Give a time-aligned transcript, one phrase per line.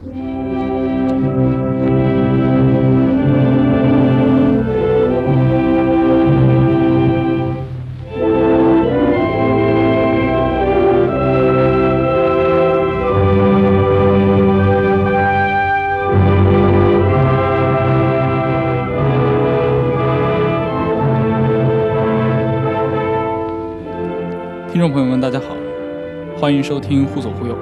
[0.00, 0.10] 听
[24.80, 25.56] 众朋友们，大家好，
[26.38, 27.54] 欢迎收听《忽左忽右》，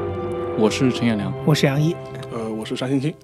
[0.59, 1.33] 我是陈彦良。
[1.47, 1.97] 我是杨一，
[2.67, 3.15] 是沙青青。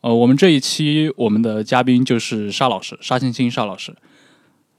[0.00, 3.94] 呃，我们这一期我们的嘉宾就是沙老师，沙青青沙老师。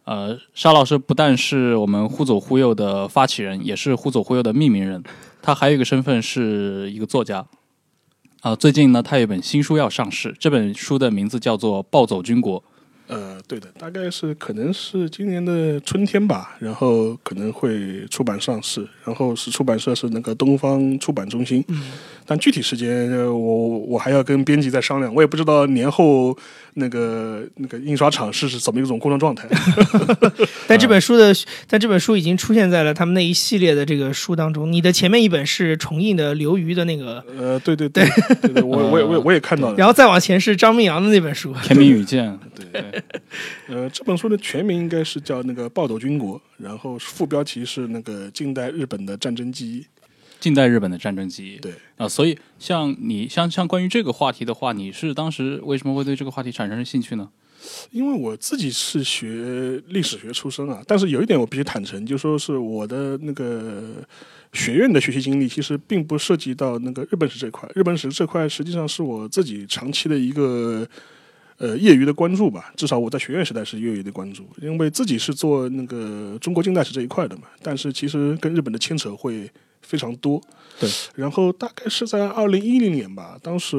[0.05, 5.03] 呃，沙老师不但是我们《忽左忽右》的发起人，也是《忽左忽右》的命名人。
[5.43, 7.45] 他还有一个身份是一个作家。
[8.41, 12.59] 啊、最近呢，他有一本新书要上市，这本书的名字叫做《暴走军国》。
[13.07, 21.91] 呃，对的，大概是可能是今年的春天吧，然后可能会出版上市，然后是出版社是那个东方出版中心，嗯，
[22.31, 26.34] 但具体时间呃我我还要跟编辑再商量，我也不知道年后
[26.76, 29.49] 那个那个印刷厂是是怎么一种工作状态。
[30.65, 31.34] 但这本书的，
[31.68, 34.71] 但这本书已经出现在了他们那一系列的这个书当中。
[34.71, 38.07] 你的前面一本是重印的刘瑜的那个，呃，对对 对
[38.41, 39.76] 对对，我我也我也我也看到了。
[39.76, 41.54] 然后再往前是张明阳的那本书。
[41.63, 43.04] 天明与剑， 对，
[43.68, 49.85] 呃，这本书的全名应该是叫那个《暴走军国》，然后副标题是那个近代日本的战争记忆。
[50.41, 51.57] 近代日本的战争记忆。
[51.59, 57.29] 对啊、所以像你像像关于这个话题的话，你是当时为什么会对这个话题产生兴趣呢？
[57.91, 64.03] 因为我自己是学历史学出身啊，但是有一点我必须坦诚，就说是我的那个
[64.51, 67.69] 学院的学习经历，其实并不涉及到那个日本史这块。
[67.75, 70.88] 日本史这块实际上是我自己长期的一个
[71.57, 79.47] 呃业余的关注吧，至少我在学院时代是业余的关注，因为自己是做那个中国近代史这一块的嘛，但是其实跟日本的牵扯会
[79.81, 80.41] 非常多。
[80.79, 83.78] 对，然后大概是在二零一零年吧，当时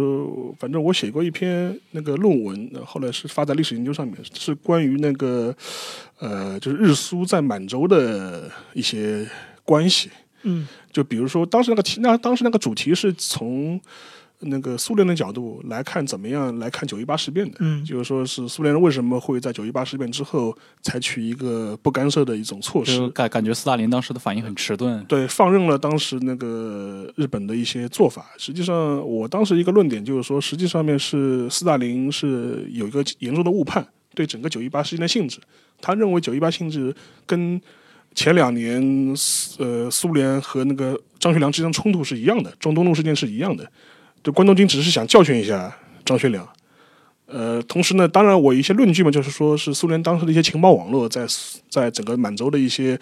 [0.58, 5.52] 反正我写过一篇那个论文，呃后来是发在历史研究上面，是关于那个
[6.18, 9.28] 呃，就是日苏在满洲的一些
[9.64, 10.10] 关系。
[10.44, 13.80] 嗯就比如说当时那个题，那当时那个主题是从
[14.42, 17.56] 那个苏联的角度来看，怎么样来看九一八事变的。
[17.60, 25.04] 嗯就是说是苏联人为什么会在九一八事变之后采取一个不干涉的一种措施，感感觉斯大林当时的反应很迟钝。
[25.04, 28.26] 对，放任了当时那个日本的一些做法。
[28.38, 35.38] 实际上，我当时一个论点就是说，实际上面是斯大林是有一个严重的误判，对整个九一八事件的性质，
[35.80, 36.94] 他认为九一八性质
[37.26, 37.60] 跟
[38.14, 38.82] 前两年
[39.58, 43.70] 呃苏联和那个张学良之间的冲突是一样的，中东路事件是一样的。
[44.22, 46.48] 就关东军只是想教训一下张学良。
[47.26, 51.26] 呃，同时呢，当然我一些论据嘛，就是说是苏联当时的一些情报网络在
[51.70, 52.98] 在整个满洲的一些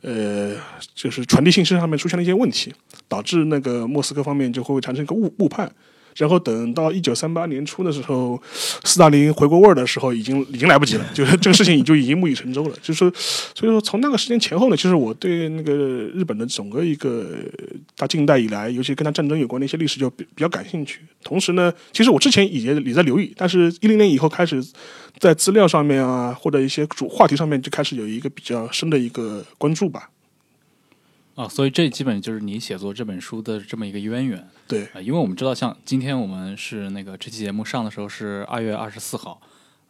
[0.00, 0.54] 呃，
[0.94, 2.72] 就是传递信息上面出现了一些问题，
[3.08, 5.70] 导致那个莫斯科方面就会产生一个误误判。
[6.16, 8.40] 然后等到一九三八年初的时候，
[8.84, 12.76] 斯大林回过味儿的时候，已经已经来不及了， 就是这个事情就已经木已成舟了。
[12.82, 12.98] 就是
[13.54, 17.26] 所以说，从那个时间前后呢，其实我对那个日本的整个一个
[17.96, 21.00] 他近代以来，尤其跟他战争有关的一些历史就比比较感兴趣。
[21.22, 24.64] 同时呢，其实我之前也也在留意，但是一零年以后开始
[25.18, 30.10] 在资料上面啊，或者一些主话题上面就开始有一个比较深的一个关注吧。
[31.34, 39.40] 啊，所以这基本就是你写作这本书的这么一个渊源对，啊、因为我们知道，像今天我们是那个这期节目上的时候是二月二十四号，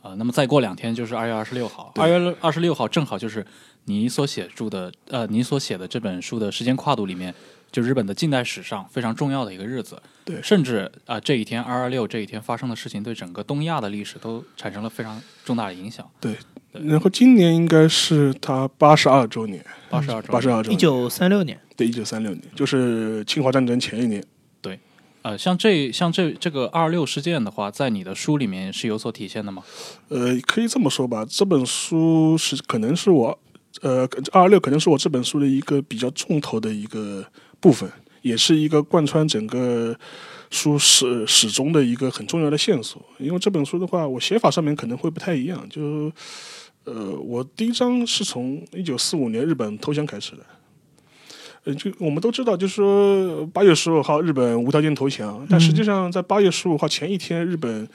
[0.01, 3.47] 啊、那么再过两天就是二月二十六号，二月二十六号正好就是
[3.85, 7.35] 你所写著的呃，你所写的这本书的时间跨度里面，
[7.71, 10.01] 就日本的近代史上非常重要的一个日子。
[10.25, 16.11] 对甚至啊、这一天二二六这一天发生的事情，对整个东亚的历史都产生了非常重大的影响。
[16.83, 24.25] 然后今年应该是他八十二周年，八十二周，八十二周年，一九三六年，对，一九三六年，就是侵华战争前一年。
[24.61, 24.79] 对
[25.23, 29.63] 呃，像这像这这个二六事件的话，在你的书里面是有所体现的吗？
[30.09, 33.39] 呃，可以这么说吧，这本书是可能是我，
[33.83, 37.25] 呃，二二六可能是我这本书的一个比较重头的一个
[37.61, 37.89] 部分，
[38.23, 39.97] 也是一个贯穿整个
[40.51, 43.01] 书始始终的一个很重要的线索。
[43.19, 46.13] 因为这本书的话，我写法上面可能会不太一样，就
[46.85, 50.45] 呃，我第一章是从一九四五年日本投降开始的。
[51.65, 57.89] 呃，就我们都知道，就是说八月十五号日本无条件投降，但实际上在八月十五号前一天，日本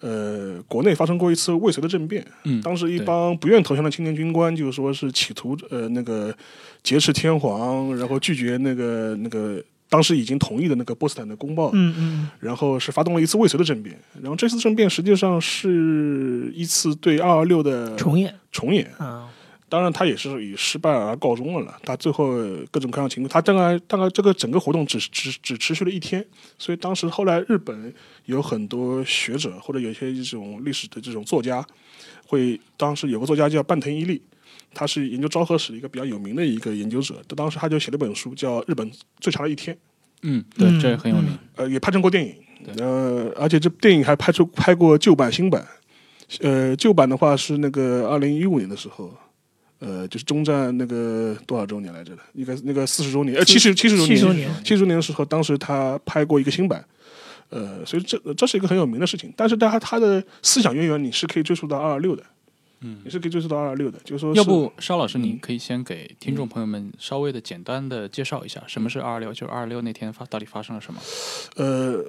[0.00, 2.26] 呃国内发生过一次未遂的政变。
[2.44, 6.34] 嗯，当时一帮不愿投降的青年军官，就是说是企图呃那个
[6.82, 9.62] 劫持天皇，然后拒绝那个那个
[9.92, 13.94] 当时已经同意的那个波茨坦的公报，嗯嗯然后是发动了一次未遂的政变。
[14.22, 18.90] 然后这次政变实际上是一次对二二六的嗯，重演重演。
[18.96, 19.28] 啊，
[19.68, 21.76] 当然他也是以失败而告终了了。
[21.84, 22.32] 他最后
[22.70, 26.24] 各种各样情况，他大概大概这个整个活动只只只持续了一天，
[26.58, 27.92] 所以当时后来日本
[28.24, 31.62] 有很多学者或者有些这种历史的这种作家，
[32.26, 34.22] 会当时有个作家叫半藤一力，
[34.74, 38.90] 他是研究昭和史的一个比较有名的一个研究者，当时他就写了本书叫《日本
[39.20, 39.74] 最长的一天》。
[40.22, 41.36] 嗯，对，嗯这很有名。
[41.56, 42.34] 呃，也拍成过电影，
[42.78, 45.66] 呃，而且这电影还拍出拍过旧版、新版。
[46.40, 49.12] 呃，旧版的话是那个二零一五年的时候，
[49.80, 56.84] 呃，就是中战那个多少周年来着的，应该那个四十周年，呃，七十七十周年，七十周年七十周年的时候，当时他拍过一个新版。
[57.50, 62.22] 呃，所以这这是一个很有名的事情，但是他他的思想渊源你是可以追溯到二二六的，
[62.82, 69.32] 嗯也是可以追溯到二二六的，就是说是，要不邵老师，你嗯可以先给听众朋友们稍微的简单的介绍一下，什么是二二六？
[69.32, 71.00] 就是二二六那天发到底发生了什么？
[71.56, 72.04] 呃，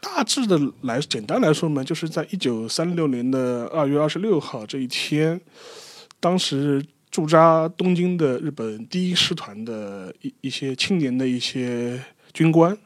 [0.00, 5.40] 大致的来简单来说呢，就是在一九三六年的二月二十六号这一天，
[6.20, 12.02] 当时驻扎东京的日本第一师团的一一些青年的一些
[12.32, 12.76] 军官，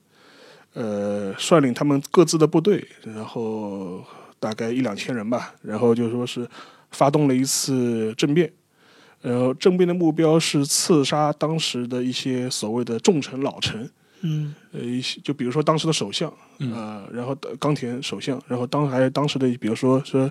[0.74, 4.04] 呃，率领他们各自的部队，然后
[4.38, 6.48] 大概一两千人吧，然后就说是
[6.90, 8.52] 发动了一次政变。
[9.22, 13.90] 然后政变的目标是刺杀当时的一些所谓的重臣老臣，
[14.22, 20.30] 嗯呃，一些就比如说当时的首相，嗯呃，然后的冈田首相，然后当还有当时的，比如说说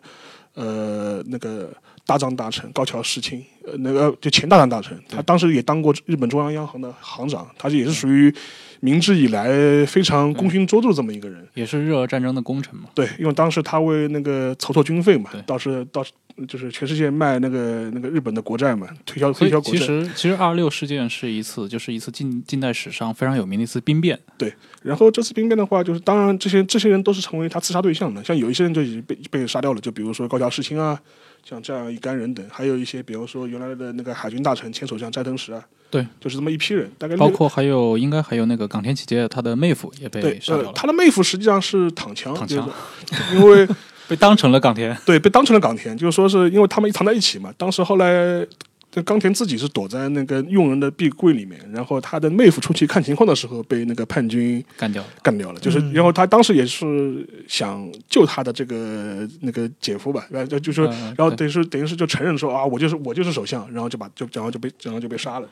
[0.55, 1.71] 呃那个
[2.03, 8.33] 大藏大臣高桥世清，呃，那个就前大藏大臣，他当时也当过日本中央央行的行长，他也是属于
[8.79, 11.47] 明治以来非常功勋卓著这么一个人。
[11.53, 12.89] 也是日俄战争的功臣嘛。
[12.95, 16.11] 对，因为当时他为那个筹措军费嘛对，倒是倒是
[16.47, 19.79] 就是全世界卖那个那个日本的国债嘛，推销推销国债。
[19.79, 24.19] 其实其实二二六事件是一次就是一次近近代史上非常有名的一次兵变。
[24.37, 30.99] 对然后这次兵变的话，就是当然这些这些人都是成为他刺杀对象的，像有一些人就已经被被杀掉了，就比如说高桥世清啊，
[31.43, 42.65] 像这样一干人等，还有一些比如说原来的那个海军大臣前首相斋藤实啊，对，就是这么一批人，大概包括还有应该还有那个冈田启介他的妹夫也被杀掉了，呃他的妹夫实际上是躺枪，躺枪
[43.05, 43.67] 就是因为
[44.09, 44.97] 被当成了冈田。
[45.05, 48.45] 对被当成了冈田，就是说是因为他们藏在一起嘛，当时后来。
[48.91, 55.09] 这冈田自己是躲在那个佣人的壁柜里面，然后他的妹夫出去看情况的时候被那个叛军干掉了。
[55.21, 65.47] 干掉了，就是，嗯然后他当时也是想救他的这个那个姐夫吧，然后就就说，嗯然后等于是等于是就承认说啊，我就是我就是首相，然后就把就然后就被然后就被杀了，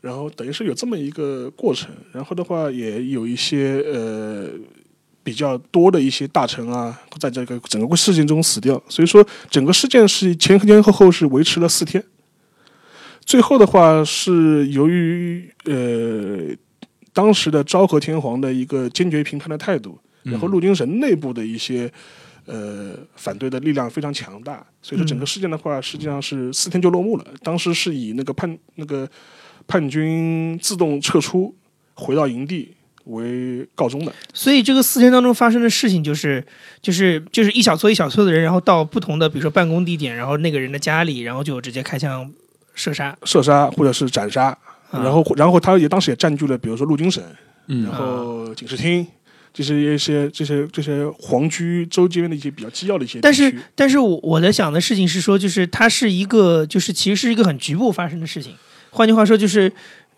[0.00, 4.48] 然后等于是有这么一个过程，然后的话也有一些呃
[5.24, 12.02] 比较多的一些大臣啊，在这个整个事件中死掉，所以说整个事件是前前后后是维持了四天，
[13.24, 16.54] 最后的话是由于呃
[17.12, 21.90] 当时的昭和天皇的一个坚决评判的态度，然后嗯陆军省内部的一些
[22.46, 27.24] 呃反对的力量非常强大，所以说整个事件的话，实际上是四天就落幕了。
[27.42, 29.08] 当时是以那个叛那个
[29.66, 31.54] 叛军自动撤出，
[31.94, 34.12] 回到营地为告终的。
[34.32, 36.44] 所以这个四天当中发生的事情就是，
[36.80, 42.30] 就是就是一小撮一小撮的人，然后到不同的比如说办公地点，然后那个人的家里，然后就直接开枪
[42.74, 43.16] 射杀。
[43.24, 44.46] 射杀或者是斩杀，
[44.90, 47.22] 啊然后然后他也当时也占据了，比如说陆军省，
[47.68, 49.06] 嗯然后警视厅，
[49.52, 58.54] 这些一些这些这些皇居周边的一些比较机要的一些地但是，但是我我在想的事情是说，就是它是一个，就是其实是一个很局部发生的事情。
[58.90, 59.72] 换句话说，就是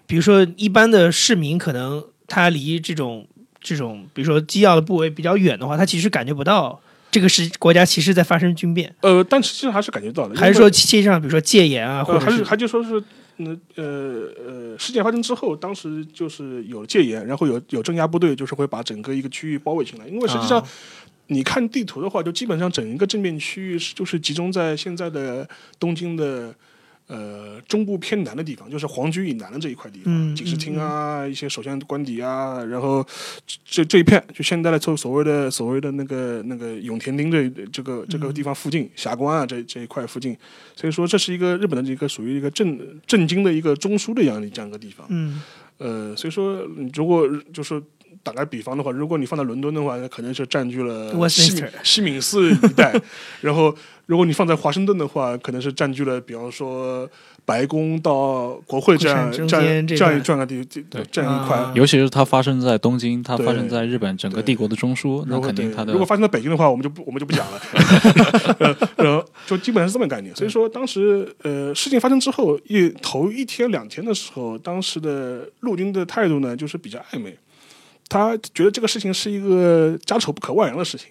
[0.07, 3.27] 比如说一般的市民可能他离这种
[3.61, 6.81] 这种比如说机要的部位比较远的话，它其实感觉不到
[7.11, 13.03] 这个是国家其实在发生军变，呃，但实际上还是感觉到的，还是说实际上比如说戒严啊，或呃，者是还是还就说是，
[13.37, 20.07] 那呃呃，事件发生之后，当时就是有戒严，然后有有镇压部队，就是会把整个一个区域包围起来。
[20.09, 20.69] 因为实际上，啊
[21.29, 26.55] 你看地图的话，就基本上整一个正面区域是就是集中在现在的东京的。
[27.07, 33.07] 呃，中部偏南的地方，就是皇居以南的这一块地方，嗯警视厅啊，一些首相官邸啊，然后
[33.65, 40.35] 这这一片，就现在的所所谓的所谓的那个那个永田町这这个这个地方附近，霞关啊这这一块附近，
[40.75, 45.07] 所以说这是一个日本的一个属于一个政政经的一个中枢的一样这样一个地方。
[45.11, 45.43] 嗯。
[45.77, 47.83] 呃，所以说如果就是
[48.25, 52.93] 打个比方的话，如果你放在伦敦的话，那可能是占据了西敏西敏寺一带，
[53.43, 53.73] 然后
[54.07, 57.09] 如果你放在华盛顿的话，可能是占据了比方说
[57.45, 61.57] 白宫到国会这样这样这样这段这样个地这这样一块。
[61.57, 67.61] 啊尤其是它发生在东京，它发生在日本整个帝国的中枢，那肯定它的如果发生在北京的话，我们就不我们就不讲了，
[68.59, 70.35] 呃然后就基本上是这么个概念。
[70.35, 77.37] 所以说，当时呃事情发生之后一头一天两天的时候，当时的陆军的态度呢，就是比较暧昧，
[78.09, 81.09] 他觉得这个事情是一个家丑不可外扬的事情，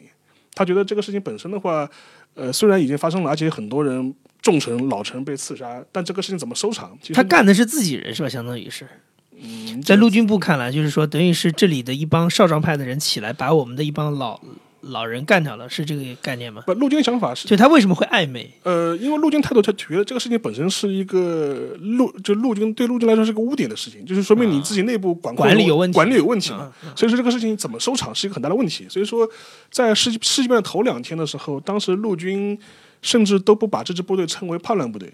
[0.54, 1.90] 他觉得这个事情本身的话，
[2.36, 6.98] 呃，虽然已经发生了，而且很多人重臣老臣被刺杀，但这个事情怎么收场？
[7.02, 8.30] 其实他干的是自己人是吧？
[8.30, 8.88] 相当于是
[9.36, 14.40] 嗯，在陆军部看来，就是说，等于是这里的一帮少壮派的人起来，把我们的一帮老
[14.84, 16.62] 老人干掉了，是这个概念吗？
[16.66, 18.52] 不，陆军的想法是就他为什么会暧昧？
[18.63, 26.72] 呃，因为陆军态度，他觉得这个事情本身是一个陆，就陆军对陆军来说是个污点的事情，就是说明你自己内部管控管理有问题管理有问题嘛。
[26.84, 28.86] 嗯所以说这个事情怎么收场是一个很大的问题。
[28.90, 29.28] 所以说，
[29.72, 32.58] 在世纪世纪变的头两天的时候，当时陆军
[33.02, 35.13] 甚至都不把这支部队称为叛乱部队，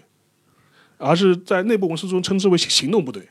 [0.98, 3.28] 而是在内部文书中称之为行动部队。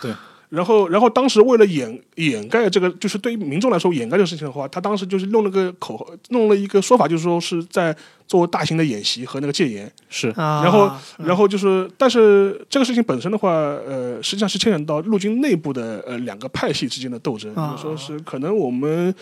[0.00, 0.12] 对。
[0.48, 7.94] 然后，然后当时为了掩掩盖这个，就是对于民众来说掩盖这个事情的话，他当时就是弄了个口号，弄了一个说法，就是说是在
[8.26, 9.90] 做大型的演习和那个戒严。
[10.08, 19.14] 是啊，然后，然后就是，但是这个事情本身的话，呃，实际上是牵扯到陆军内部的呃两个派系之间的斗争，啊就是说是可能我们。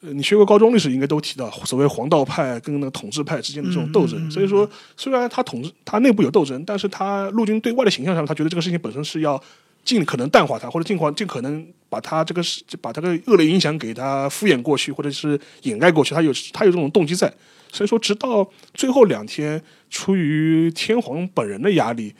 [0.00, 4.16] 呃，你学过高中历史，应该都提到所谓黄道派跟那个统治派之间的这种斗争。
[4.16, 9.42] 嗯嗯嗯所以说，虽然他统治他内部有斗争，但是他陆军对外的形象上，他觉得这个事情本身是要
[9.88, 16.14] 尽可能淡化它，或者尽可尽可能把它这个事把它的恶劣影响给它敷衍过去，或者是掩盖过去。
[16.14, 17.32] 他有他有这种动机在。
[17.72, 22.14] 所以说，直到最后两天，出于天皇本人的压力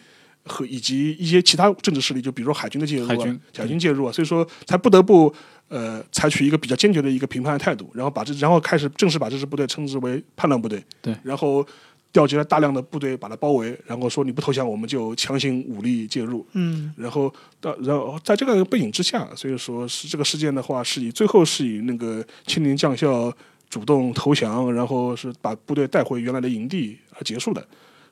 [0.45, 5.35] 和以及一些其他政治势力，就比如说海军的介入啊海军，海军介入啊，所以说才不得不
[5.69, 11.67] 呃采取一个比较坚决的一个评判的态度，然后把这然后开始正式把这支部队称之为叛乱部队，对，然后
[12.13, 16.93] 调集了大量的部队把它包围，然后说你不投降，我们就强行武力介入，嗯。
[16.97, 23.33] 然后到然后在这个背景之下，所以说是这个事件的话，是以最后是以那个青年将校
[23.69, 27.67] 主动投降，然后是把部队带回原来的营地而结束的。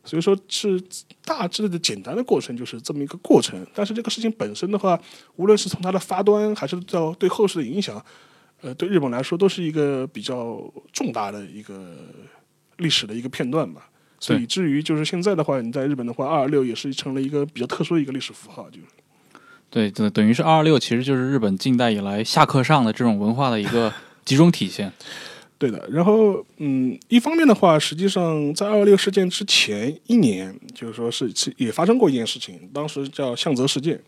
[0.05, 0.81] 所以说是
[1.25, 4.97] 大致的简单的过程就是这么一个过程，但是这个事情本身的话，
[5.35, 8.01] 无论是从它的发端还是到对后世的影响，
[8.61, 10.63] 呃，对日本来说都是一个比较
[10.93, 11.97] 重大的一个
[12.79, 13.89] 历史的一个片段吧。
[14.19, 18.87] 所以以至于就是现在的话，你在日本的话，二二六也是成了一个比较特殊的一个历史符号，就是。
[19.69, 23.93] 对，等等于是二二六，其实就是日本近代以来下课上的这种文化的一个
[24.25, 24.91] 集中体现。
[25.59, 33.99] 对的，然后嗯，一方面的话，实际上在二二六事件之前一年，就是说是是也发生过一件事情，当时叫向泽事件，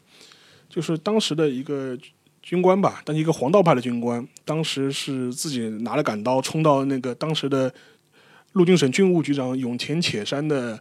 [0.69, 1.97] 就是当时的一个
[2.43, 7.73] 军官吧，但一个黄道派的军官，当时是自己拿了杆刀冲到那个当时的
[8.59, 10.79] 陆军省军务局长永田铁山的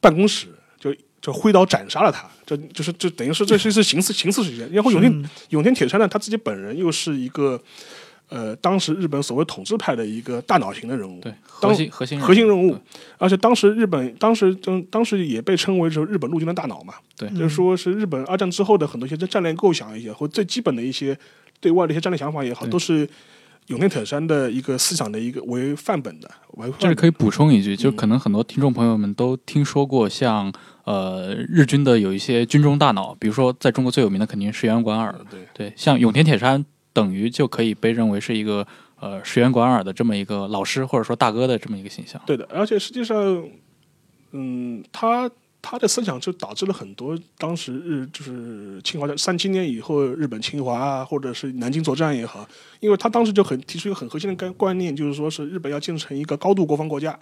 [0.00, 0.46] 办公室，
[0.78, 4.70] 就就挥刀斩杀了他，这就是这等于是这是一次刑事刑事事件。
[4.70, 7.60] 然后永田嗯永田铁山呢，他自己本人又是一个
[8.28, 12.76] 呃，当时日本所谓统治派的一个大脑型的人物，对，当核心核心核心人物，
[13.18, 17.28] 而且当时日本当时当当时也被称为是日本陆军的大脑嘛，对。
[17.30, 21.16] 就是说是日本二战之后的很多一些战略构想一些或最基本的一些
[21.60, 23.08] 对外的一些战略想法也好，都是
[23.68, 26.80] 永田铁山的一个思想的一个为范本的，为范本。
[26.80, 30.52] 这里可以补充一句，就嗯可能很多听众朋友们都听说过像，
[30.84, 35.40] 呃日军的有一些军中大脑，比如说在中国最有名的肯定是石原莞尔，对。
[35.54, 38.66] 对，像永田铁山等于就可以被认为是一个
[39.00, 42.20] 呃石原莞尔的这么一个老师或者说大哥的这么一个形象。
[42.26, 43.42] 对的，而且实际上，
[44.32, 45.30] 嗯，他
[45.66, 52.46] 他的思想就导致了很多当时日就是侵华三七年以后日本侵华啊，或者是南京作战也好，
[52.80, 57.18] 因为他当时就很提出一个很核心的概观念，就是说是日本要建成一个高度国防国家。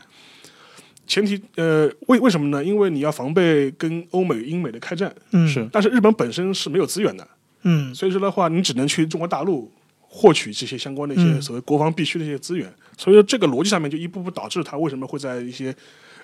[1.06, 2.64] 前提呃，为为什么呢？
[2.64, 7.28] 因为你要防备跟欧美、英美的开战，嗯是但是日本本身是没有资源的，
[7.62, 9.70] 嗯所以说的话，你只能去中国大陆
[10.00, 12.72] 获取这些相关的一些嗯所谓国防必须的一些资源。
[12.96, 15.74] 所以说这个逻辑上面就一步步导致他为什么会在一些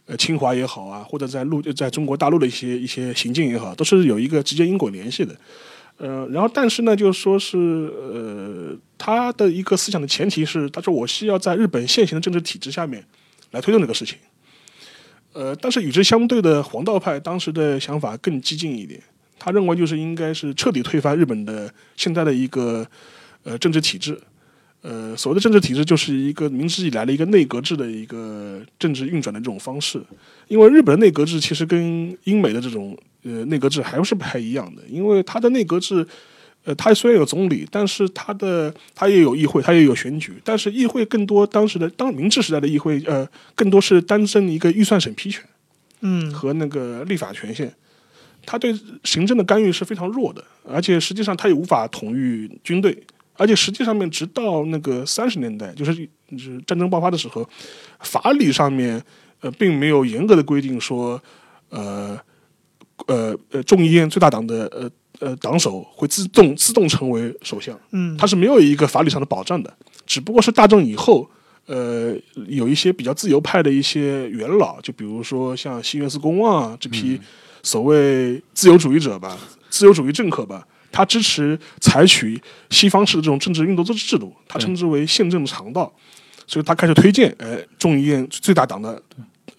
[0.06, 5.34] 呃侵华也好啊，或者在陆在中国大陆的一些一些行径也好，都是有一个直接因果联系的。
[5.98, 13.04] 呃，然后但是呢，就说是呃，他的一个思想的前提是，他说我需要在日本现行的政治体制下面
[13.50, 14.16] 来推动这个事情。
[15.32, 19.02] 呃，但是与之相对的黄道派当时的想法更激进一点，
[19.40, 22.86] 他认为就是应该是彻底推翻日本的现在的一个
[23.42, 24.18] 呃政治体制。
[24.82, 30.00] 呃，所谓的政治体制就是一个明治以来的一个内阁制的一个政治运转的这种方式。
[30.48, 36.06] 因为日本的内阁制其实跟英美的这种呃内阁制还是不太一样的，因为它的内阁制。
[36.64, 45.42] 呃，它虽然有总理，但是它的它也有议会，它也有选举，但是议会更多当时的当明治时代的议会，呃，更多是担身一个预算审批权。
[46.00, 47.72] 嗯和那个立法权限，
[48.44, 53.02] 他对行政的干预是非常弱的，而且实际上他也无法统御军队，
[53.38, 55.94] 而且实际上面直到那个三十年代，就是
[56.30, 57.48] 就是战争爆发的时候，
[58.00, 59.02] 法理上面
[59.40, 61.18] 呃并没有严格的规定说，
[61.70, 62.18] 呃
[63.06, 64.90] 呃呃众议院最大党的呃
[65.20, 68.16] 呃党首会自动自动成为首相，嗯。
[68.18, 69.72] 它是没有一个法理上的保障的，
[70.04, 71.30] 只不过是大政以后，
[71.66, 72.16] 呃，
[72.48, 77.20] 有一些比较自由派的一些元老，就比如说像西园寺公望啊这批
[77.62, 79.38] 所谓自由主义者吧，
[79.70, 82.40] 自由主义政客吧，他支持采取
[82.70, 85.92] 西方式的这种政治运作制制度，他称之为宪政的肠道，
[86.46, 89.00] 所以他开始推荐，哎，众议院最大党的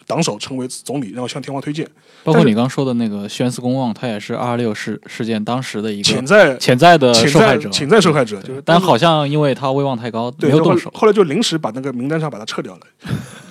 [0.09, 1.87] 党首成为总理，然后向天皇推荐。
[2.23, 10.91] 包括你刚说的那个宣思公望，他也是二二六事事件当时的一个潜在潜在的受害者，在潜在受害者，就是但好像因为他威望太高，没有动手。
[10.95, 12.81] 后来就临时把那个名单上把他撤掉了，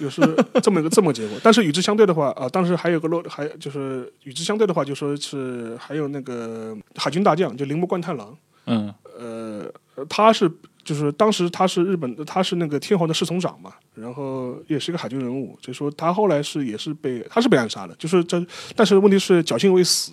[0.00, 0.20] 就是
[0.60, 1.38] 这么一个这么个结果。
[1.44, 8.36] 但是与之相对的话，啊、当时还有个落，还就是与之相对的话，就说是还有那个海军大将，就铃木贯太郎，
[8.66, 9.64] 嗯呃，
[10.08, 10.50] 他是
[10.88, 18.42] 就是当时他是日本，他是那个天皇的侍从长嘛，然后也是一个海军人物，就说他后来是也是被他是被暗杀的，就是这，
[18.74, 20.12] 但是问题是侥幸未死，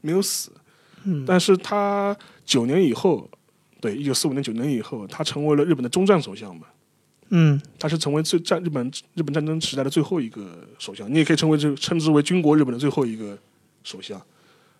[0.00, 0.50] 没有死，
[1.04, 3.28] 嗯但是他九年以后，
[3.78, 6.66] 对，一九四五年九年以后，他成为了日本的中战首相嘛。
[7.28, 13.36] 嗯他是成为最战日本日本战争时代的最后一个首相，你也可以称为这称之为军国日本的最后一个
[13.84, 14.18] 首相。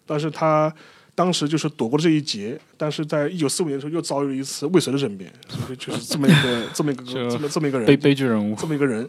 [0.07, 0.75] 但是他
[1.17, 8.55] 当时就是躲过了这一劫，但是在一九四五年的时候又遭遇了一次未遂的政变，所以就是这么一个 这么一个这么这么一个人，悲悲剧人物。
[8.55, 9.09] 这么一个人，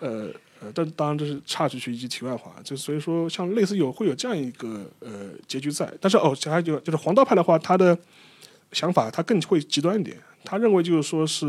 [0.00, 0.28] 呃
[0.60, 7.96] 呃，但当然这是插出去一句题外话，就所以说像类似有会有这样一个呃结局在，但是哦，还有就是黄道派的话，他的
[8.72, 11.46] 想法他更会极端一点，他认为就是说是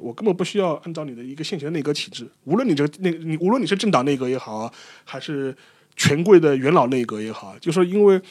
[0.00, 4.72] 我根本不需要按照你的一个现行的内阁体制，无论你这 个内你无论你是政党内阁也好，
[5.04, 5.52] 还是
[5.96, 8.22] 权贵的元老内阁也好，就说因为。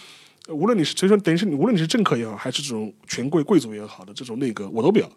[0.47, 5.09] 呃无论你是，所以说等于是你，无论你是政客也好，还是这种权贵贵族也好的这种内阁，我都不要，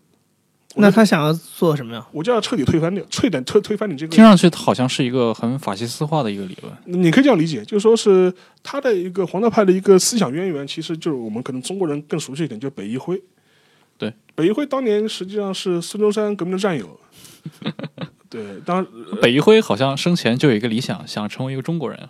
[0.76, 2.06] 那他想要做什么呀？
[2.12, 7.02] 我就要彻底推翻掉，彻底推推翻你这个听上去好像是一个很法西斯化的一个理论。
[7.02, 8.32] 你可以这样理解，就是说是
[8.62, 13.20] 他的一个黄道派的一个思想渊源，其实就是我们可能中国人更熟悉一点，就是北一辉。
[13.98, 16.98] 对，北一辉当年实际上是孙中山革命的战友。
[18.30, 18.86] 对，当
[19.20, 22.08] 北一辉好像生前就有一个理想，想成为一个中国人。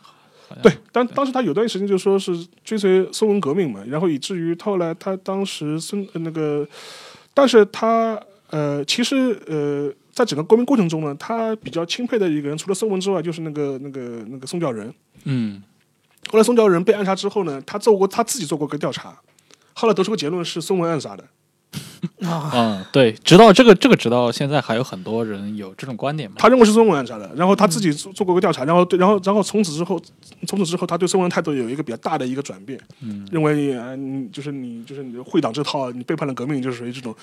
[0.50, 2.32] 好像对，当当时他有段时间就说是
[2.64, 6.66] 追随孙文革命嘛，然后以至于后来他当时孙呃那个，
[7.32, 9.16] 但是他呃其实
[9.46, 14.92] 呃在整个革命过程中呢，他比较钦佩的一个人，除了孙文之外，就是那个那个那个宋教仁。
[15.22, 15.62] 嗯，
[16.28, 19.16] 后来宋教仁被暗杀之后呢，他做过他自己做过个调查，
[19.74, 21.24] 后来得出个结论是孙文暗杀的。
[22.26, 26.36] 啊，嗯，对，直到这个这个，直到现在还有很多人有这种观点嘛。
[26.38, 30.00] 他认为是孙文暗杀的，然后他自己做做过个调查，然后对，然后然后从此之后，
[30.46, 37.14] 从此之后，他对孙文安态度有一个比较大的一个转变，嗯，认为啊，你就是你就是你会党这套，你背叛了革命，就是属于这种。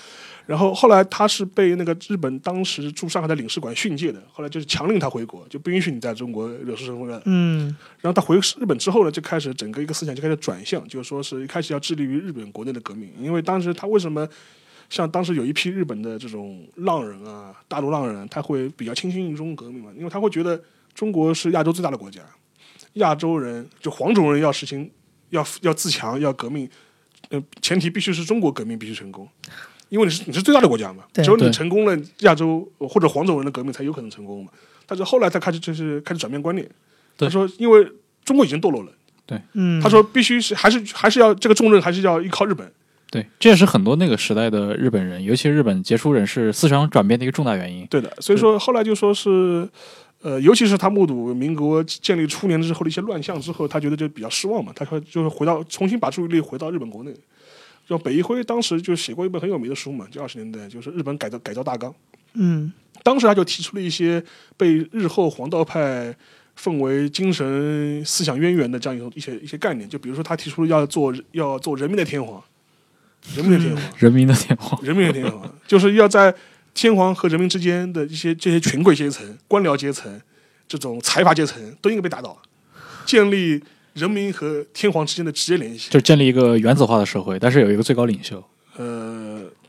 [0.48, 7.22] 然后后来他是被那个日本当时驻上海的领事馆训诫的，后来就是强令他回国，就不允许你在中国惹是生非了。
[7.26, 7.66] 嗯
[8.00, 14.26] 然后他回日本之后呢，就开始整个一个思想就开始转向，就是说是一开始要致力于日本国内的革命，因为当时他为什么
[14.90, 22.22] 像当时有一批日本的这种浪人啊，大陆浪人，他会比较倾心于中国革命嘛，因为他会觉得中国是亚洲最大的国家，
[22.94, 24.90] 亚洲人就黄种人要实行
[25.32, 26.70] 要要自强要革命，
[27.28, 29.28] 呃，前提必须是中国革命必须成功。
[29.90, 34.52] 因为你是你是最大的国家嘛，只有你成功了，亚洲或者黄种人的革命才有可能成功嘛。
[34.86, 36.70] 但是后来他开始就是开始转变观念，
[37.18, 37.86] 他说因为
[38.24, 38.92] 中国已经堕落了。
[39.26, 42.72] 对嗯，他说必须是还是还是要这个重任还是要依靠日本。
[43.10, 47.86] 对，这也是很多那个时代的日本人，尤其日本杰出人士思想转变的一个重大原因。
[47.88, 49.68] 对的，所以说后来就说是，
[50.22, 57.14] 呃，尤其是他目睹民国建立初年之后的一些乱象之后，他觉得就比较失望嘛，他说就是回到重新把注意力回到日本国内。
[57.88, 61.90] 就北一辉当时就写过一本很有名的书嘛，就二十年代，就是《日本改造改造大纲》。
[62.34, 62.72] 嗯
[63.04, 64.22] 当时他就提出了一些
[64.58, 66.14] 被日后黄道派
[66.56, 72.44] 奉为精神思想渊源的这样一种一些一些概念，就比如说他提出了要做要做人民的天皇，
[73.36, 73.84] 人民的天皇。
[73.98, 76.34] 人民的天皇，人民的天皇，就是要在
[76.74, 80.20] 天皇和人民之间的一些这些权贵阶层、官僚阶层、
[80.68, 82.42] 这种财阀阶层都应该被打倒，
[83.06, 83.64] 建立
[83.98, 85.90] 人民和天皇之间的直接联系。
[85.90, 88.44] 就建立一个原子化的社会，但是有一个最高领袖。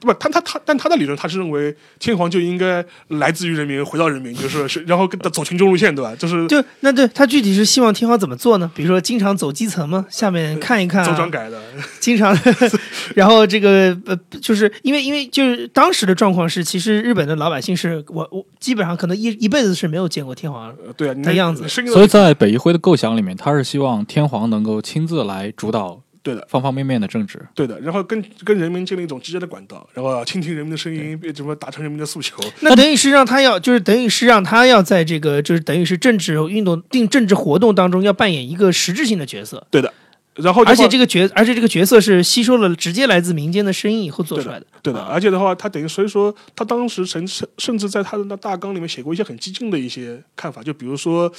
[0.07, 6.15] 呃，不，他他他，但他的理论他是认为天皇就应该来自于人民，回到人民，就是是，然后跟他走群众路线，对吧？
[6.17, 8.71] 就是就那对他具体是希望天皇怎么做呢？
[8.75, 10.07] 比如说经常走基层吗？
[10.11, 11.61] 下面看一看、啊，周转改的，
[12.01, 12.37] 经常，
[13.15, 20.69] 然后这个呃，就是因为因为就是当时的状况是，其实日本的老百姓是我我基本上可能一一辈子是没有见过天皇。
[20.87, 26.47] 呃对啊，你的样子所以在北一辉的构想里面，他是希望天皇能够亲自来主导对的。
[26.49, 27.41] 方方面面的政治。
[27.55, 32.37] 对的，然后跟跟人民建立一种直接的管道，然后要倾听人民的声音，什么达成人民的诉求。
[32.61, 39.67] 那等于是让他要，就是等于是让他要在这个，就是等于是政治运动、定政治活动当中要扮演一个实质性的角色。
[39.71, 39.93] 对的，
[40.35, 44.67] 然后而且这个角，而且这个角色是吸收了直接来自民间的声音以后做出来的。
[44.83, 51.33] 对的，啊而且的话，他等于所以说，他当时甚甚甚至在他的那大纲里面写过一些很激进的一些看法，就比如说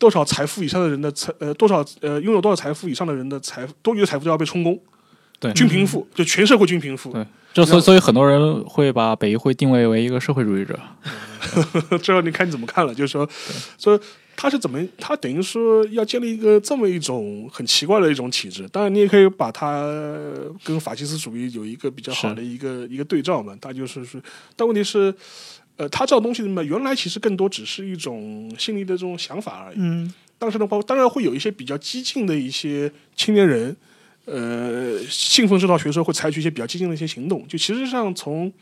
[0.00, 4.80] 多少财富以上的人的财呃多少呃拥有多少财富以上的人的财富多余的财富都要被充公，
[5.38, 10.76] 对均贫富就全社会均贫富，对就所以所以很多人会把北议会定位为一个社会主义者。
[12.02, 13.28] 这要你看你怎么看了，就是说，
[13.78, 13.98] 说
[14.36, 18.68] 他是怎么，他等于说要建立一个这么一种很奇怪的一种体制。
[18.68, 19.82] 当然，你也可以把它
[20.62, 23.56] 跟法西斯主义有一个比较好的一个一个对照嘛。
[23.60, 24.22] 他就是是，
[24.54, 25.12] 但问题是，
[25.80, 29.76] 呃，他这种东西呢，原来其实更多只是一种心理的这种想法而已。
[29.78, 33.74] 嗯但是的话，当然会有一些比较激进的一些青年人，
[34.26, 37.46] 呃，信奉这套学说，会采取一些比较激进的一些行动。
[37.48, 38.52] 就其实上从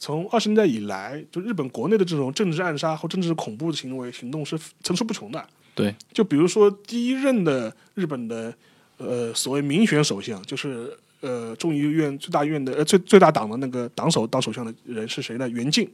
[0.00, 5.44] 从二十年代以来，就日本国内的这种政治暗杀或政治恐怖的行为行动是层出不穷的。
[5.76, 8.52] 对，就比如说第一任的日本的
[8.96, 15.48] 呃所谓民选首相，就是呃众议院最大院的呃最最大党的那个党首当首相的人是谁呢？
[15.48, 15.88] 袁敬。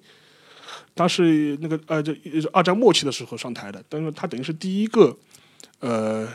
[0.94, 2.14] 他是那个呃，这
[2.52, 5.16] 二战末期的时候上台的，但是他等于是第一个
[5.80, 6.28] 呃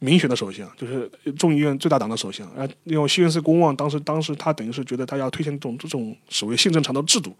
[0.00, 2.46] 民选的首相，就是众议院最大党的首相。
[2.52, 7.36] 啊，因为西园寺公望当时当时他等于是觉得他要推行这种这种所谓宪政长的制度，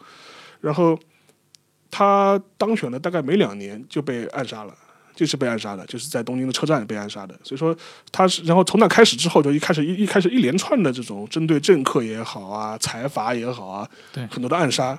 [0.60, 0.98] 然后
[1.90, 4.74] 他当选了大概没两年就被暗杀了。
[5.14, 7.36] 就是被暗杀的，就是在东京的车站被暗杀的。
[7.42, 7.76] 所以说
[8.12, 14.96] 他是，然后从那开始之后，就一开始一一开始一连串的这种针对政客也好啊，财阀也好啊，对很多的暗杀。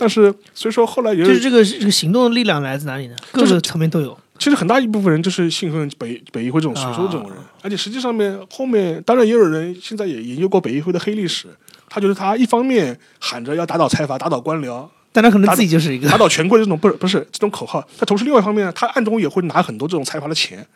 [0.00, 3.16] 但是所以说后来也就是这个这个行动的力量来自哪里呢？
[3.30, 4.18] 各个层面都有。
[4.38, 11.48] 其实很大一部分人就是信奉北北议会这种学说这种人，啊而且实际上面后面当然也有人现在也研究过北议会的黑历史，
[11.90, 20.66] 他觉得他一方面喊着要打倒财阀、打倒官僚、但他可能自己就是一个打倒权贵这种不是不是这种口号，但同时另外一方面，他暗中也会拿很多这种财阀的钱。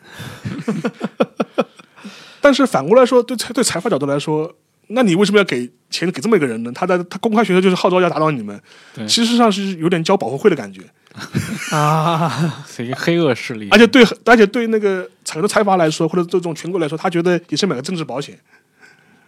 [2.39, 4.53] 但是反过来说，对财对财阀角度来说，
[4.87, 6.71] 那你为什么要给钱给这么一个人呢？
[6.73, 8.59] 他的他公开学校就是号召要打倒你们，
[9.07, 10.81] 其实上是有点交保护费的感觉。
[11.71, 18.37] 啊，是一个黑恶势力，而且对，而且对那个很多财阀来说，或者这种权贵来说，他觉得也是买个政治保险。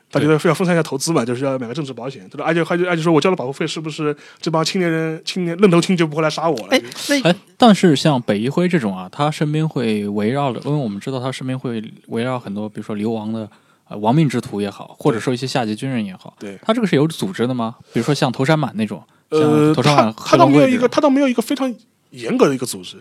[0.09, 2.25] 他觉得非要分散一下投资嘛，就是要买个政治保险。
[2.31, 6.67] 他说，而且而且而且说我交了保护费，是不是这帮青年人、青年愣头青就不会来杀我了？
[6.71, 13.49] 哎，那哎，但是像北一辉这种啊，他身边会围绕着，因为我们知道他身边会围绕很多，比如说流亡的
[13.89, 17.75] 呃亡命之徒也好，或者说一些下级军人也好，对，他这个是有组织的吗？
[17.93, 21.73] 比如说像头山满那种，呃，头山他满他倒没有一个，他倒没有一个非常
[22.11, 22.97] 严格的一个组织，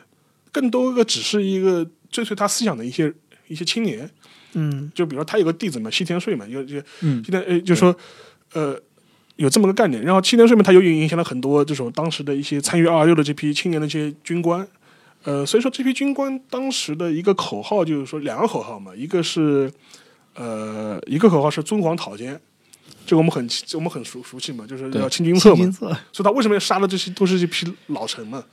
[0.52, 3.12] 更多一个只是一个追随他思想的一些
[3.48, 4.08] 一些青年。
[4.58, 7.94] 嗯就比如说他有个弟子嘛，西田税嘛，有有嗯西田呃，就说
[8.54, 8.74] 呃
[9.36, 10.02] 有这么个概念。
[10.02, 14.66] 然后西田税嘛，他又影响了很多这种当时的一些参与二二六的这批青年的一些军官。
[15.24, 19.70] 呃，所以说这批军官当时的一个口号就是说两个口号嘛，一个是
[20.36, 22.38] 呃一个口号是尊皇讨奸，
[23.06, 25.72] 这个我们很我们很熟熟悉嘛，就是对要清君侧嘛。
[26.12, 28.44] 所以他为什么要杀了这些都是这批老臣嘛？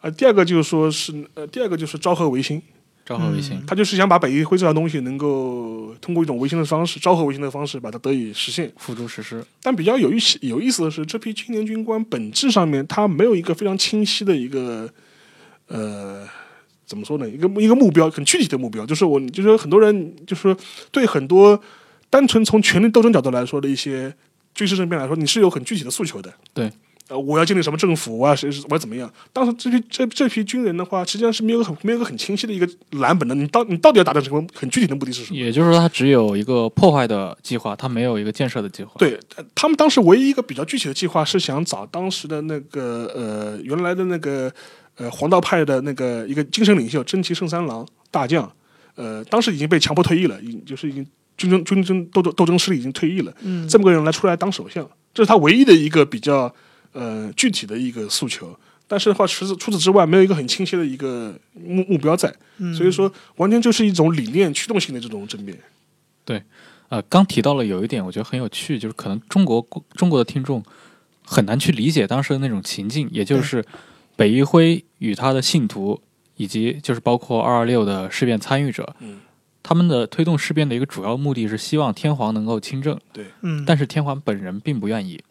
[0.00, 2.60] 啊、第二个就是说是呃，第二个就是昭和维新，
[3.04, 8.72] 昭和维新，他就是想把北议会这套东西能够通过一种维新的方式，昭和维新的方式把它得以实现。
[8.76, 14.88] 付诸实施，但比较有意思有意思的是，这批青年军官本质上面他没有一个非常清晰的一个
[15.66, 16.26] 呃。
[16.92, 17.26] 怎么说呢？
[17.26, 20.54] 一个一个目标，很具体的目标，就是我，就是很多人，就是
[20.90, 21.58] 对很多
[22.10, 24.14] 单纯从权力斗争角度来说的一些
[24.54, 26.30] 军事政变来说，你是有很具体的诉求的。
[26.52, 26.70] 对，
[27.08, 29.10] 呃，我要建立什么政府，我要谁，我要怎么样？
[29.32, 33.34] 当时这批这这批军人的话，实际上是没有很没有个很清晰的一个蓝本的。
[33.34, 35.38] 你到你到底要达成什么很具体的目的是什么？
[35.38, 38.92] 也就是说他只有一个破坏的计划，他没有一个建设的计划。
[38.98, 44.52] 对呃他们当时唯一一个比较具体的计划是想找当时的那个呃原来的那个
[45.02, 48.50] 呃黄道派的那个一个精神领袖真崎胜三郎大将，
[48.94, 51.04] 呃当时已经被强迫退役了，已经就是已经
[51.36, 56.54] 军争军争斗争斗争势力已经退役了，嗯这么个人来出来当首相，这是他唯一的一个比较
[56.92, 58.56] 呃具体的一个诉求。
[58.88, 65.58] 但是的话，除此除此之外，没有一个很清晰的一个目目标在，嗯所以说完全就是一种理念驱动性的这种政变。
[66.88, 70.62] 呃，刚提到了有一点，我觉得很有趣，就是可能中国中国的听众
[71.24, 73.64] 很难去理解当时的那种情境，也就是
[74.16, 76.00] 北一辉与他的信徒，
[76.36, 79.20] 以及就是包括二二六的事变参与者，嗯，
[79.62, 82.98] 他们的推动事变的一个主要目的是希望天皇能够亲政，
[83.40, 85.22] 嗯，但是天皇本人并不愿意，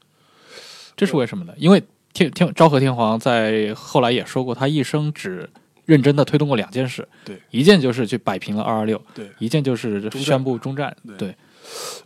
[0.96, 1.54] 这是为什么呢？
[1.58, 1.82] 因为
[2.14, 5.50] 天天昭和天皇在后来也说过，他一生只
[5.86, 9.30] 认真的推动过两件事，对，一件就是去摆平了二二六，对。
[9.40, 11.18] 一件就是宣布中战，对。
[11.18, 11.36] 对，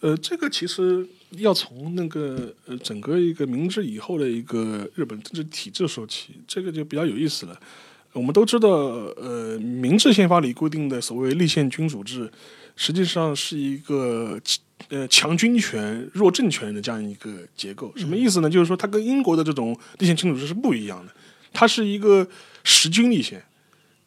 [0.02, 1.08] 呃，这个其实
[1.38, 7.60] 要从那个呃整个一个明治以后的一个日本政治体制说起，这个就比较有意思了。
[8.14, 12.32] 我们都知道，呃，明治宪法里规定的所谓立宪君主制，
[12.78, 14.40] 实际上是一个
[14.88, 17.92] 呃强军权弱政权的这样一个结构。
[17.98, 18.50] 什么意思呢？
[18.50, 21.12] 就是说它跟英国的这种立宪君主制是不一样的，
[21.52, 22.26] 它是一个
[22.64, 23.44] 实君立宪，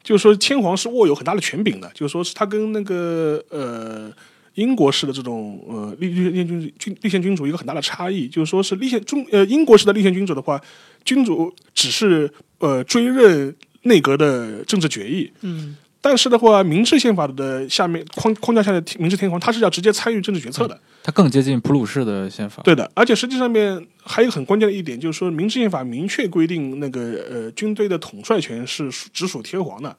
[0.01, 4.11] 就是说天皇是握有很大的权柄的，就是说是他跟那个呃。
[4.55, 10.59] 英国式的这种呃立立宪君君立宪君主一个很大的差异，就是说是立宪中呃英国式的立宪君主的话，
[11.05, 22.61] 君主只是呃追认内阁的政治决议，嗯，但是的话，明治宪法的下面框框架下的明治天皇，他是要直接参与政治决策的，他更接近普鲁士的宪法。
[22.63, 29.95] 对的，而且实际上面还有一个很关键的一点，就是说明治宪法明确规定那个呃军队的统帅权是属直属天皇的，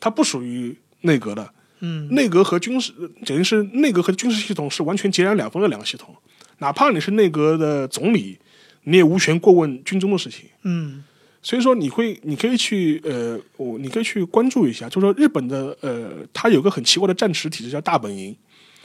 [0.00, 1.48] 它不属于内阁的。
[1.80, 2.92] 嗯，内阁和军事
[3.24, 6.14] 等于是内阁和军事系统是完全截然两分的两个系统。
[6.58, 8.38] 哪怕你是内阁的总理，
[8.84, 10.44] 你也无权过问军中的事情。
[10.62, 11.02] 嗯，
[11.42, 18.36] 所以说你会，你可以去呃，我你可以去关注一下，就是说日本的呃，它有个很奇怪的战时体制叫大本营。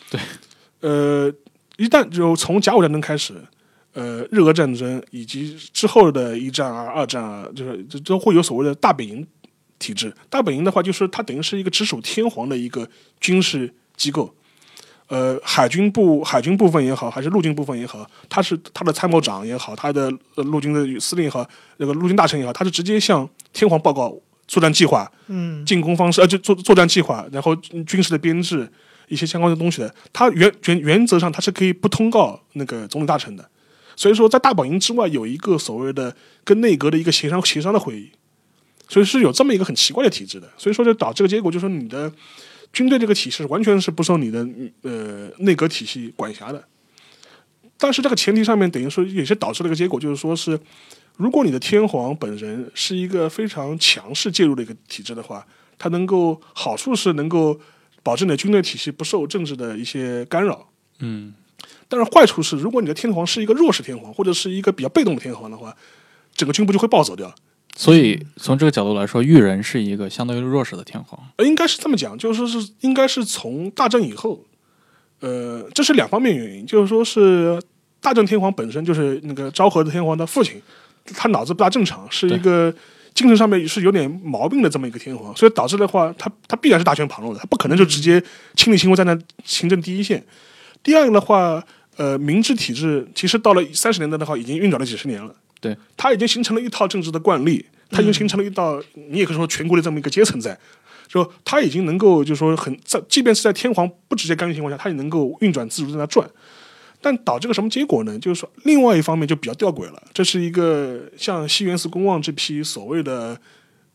[0.10, 0.21] 对，
[0.79, 1.34] 呃，
[1.77, 3.34] 一旦就从甲午战争开始，
[3.91, 9.27] 呃，日俄战争以及之后的一战啊、二战啊，就是这都会有所谓的大本营。
[9.79, 10.13] 体制。
[10.29, 12.88] 大本营的话，就是它等于是一个直属天皇的一个
[13.19, 14.33] 军事机构，
[15.07, 28.67] 呃，海军部海军部分也好，还是陆军部分也好，他是他的参谋长也好，他的陆军的司令也好，那个陆军大臣也好，他是直接向天皇报告作战计划，嗯，进攻方式，呃，就作作战计划，然后军事的编制
[29.07, 33.47] 一些相关的东西的，他原原原则上他是可以不通告那个总理大臣的，
[33.95, 38.11] 所以说在大本营之外有一个所谓的跟内阁的一个协商协商的会议。
[38.87, 42.11] 所以是有这么一个很奇怪的体制的，所以说就导致个结果，就是说你的
[42.71, 44.47] 军队这个体系完全是不受你的
[44.83, 46.63] 呃内阁体系管辖的。
[47.77, 50.59] 但是这个前提上面，等于说也是导致了一个结果，就是说是
[51.17, 55.45] 如果你的天皇本人是一个非常强势介入的一个体制的话，
[55.77, 57.59] 它能够好处是能够
[58.01, 60.69] 保证你的军队体系不受政治的一些干扰。
[60.99, 61.33] 嗯，
[61.89, 65.75] 但是坏处是，如果你的天皇是一个弱势天皇，或者是一个比较被动的天皇的话，
[66.33, 67.33] 整个军部就会暴走掉。
[67.77, 71.19] 所以从这个角度来说，裕仁是一个相当于弱势的天皇。
[71.35, 74.45] 呃，应该是这么讲，就是说是应该是从大正以后，
[75.19, 77.61] 呃，这是两方面原因，就是说是
[77.99, 80.61] 大正天皇本身就是那个昭和的天皇的父亲，
[81.13, 82.73] 他脑子不大正常，是一个
[83.13, 88.23] 精神上面是有点毛病的这么一个天皇，所以导致的话，他他必然是大权旁落的，他不可能就直接
[88.55, 90.23] 亲力亲为站在行政第一线。
[90.81, 91.61] 第二个的话，
[91.97, 95.35] 呃，明治体制其实到了三十年代的话，已经运转了几十年了。
[95.65, 100.56] 对，他已经形成了一套政治的惯例，他已经形成了一道，你也可以说全国的这么一个阶层在，
[101.08, 106.30] 说他已经能够就是说很在，即便是在天皇不直接干预情况下，他也能够运转自如在那转。
[107.01, 108.17] 但导致个什么结果呢？
[108.17, 110.04] 就是说，另外一方面就比较吊诡了。
[110.12, 113.39] 这是一个像西园寺公望这批所谓的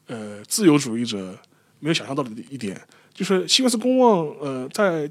[0.07, 1.37] 呃自由主义者
[1.81, 2.81] 没有想象到的一点，
[3.13, 5.11] 就是西园寺公望呃在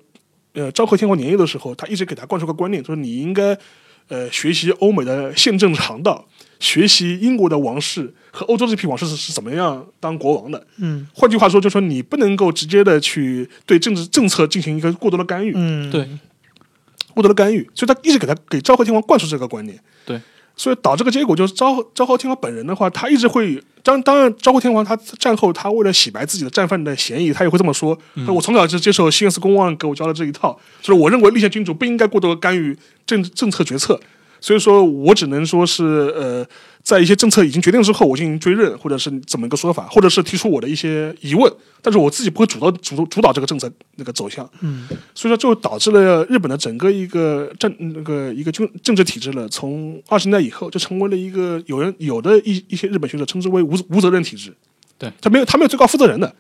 [0.53, 3.57] 呃昭和天皇年幼的时候，他一直给他灌输个观念，就是你应该
[4.09, 6.27] 呃学习欧美的宪政常道。
[6.59, 10.67] 学习英国的王室和欧洲这批王室是是怎么样当国王的？
[10.75, 16.05] 嗯，换句话说，就说你不能够直接的去对政治政策进行一个过多的干预，嗯，对，
[17.13, 19.79] 过多的干预，所以他一直给他给昭和天皇灌输这个观念。
[20.05, 20.19] 对，
[20.59, 33.97] 所以导致个结果就是昭昭和天皇本人的话，他一直会当当然昭和天皇他战后他为了洗白自己的战犯的嫌疑，他也会这么说：，说我从小就接受西园寺公望给我教的这一套，所以我认为立宪君主不应该过多干预政政策决策。
[34.41, 36.45] 所以说我只能说是呃，
[36.89, 44.49] 在一些政策已经决定之后，我进行追认，或者是怎么一个说法，或者是提出我的一些疑问，但是我自己不会主导主主导这个政策那个走向。
[44.61, 54.51] 嗯，所以说就导致了日本的整个一个政那个一个政政治体制呢，从二十年代以后就成为了一个有人有的一一些日本学者称之为无无责任体制。
[54.97, 56.33] 对，他没有他没有最高负责人的，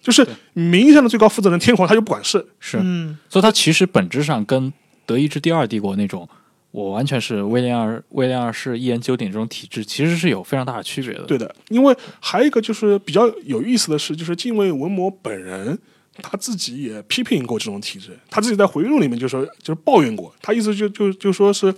[0.00, 2.46] 就是名义上的最高负责人天皇他就不管事。
[2.60, 4.72] 是，嗯，所以他其实本质上跟
[5.04, 6.28] 德意志第二帝国那种。
[6.76, 11.22] 我完全是威廉二威廉二世一言九鼎这种体制，其实是有非常大的区别的。
[11.22, 15.78] 对的，因为还有一个就是比较有意思的是，就是近卫文魔本人
[16.20, 21.74] 他自己也批评过这种体制，他自己在回忆录里面就说就是抱怨过，他意思就就就说是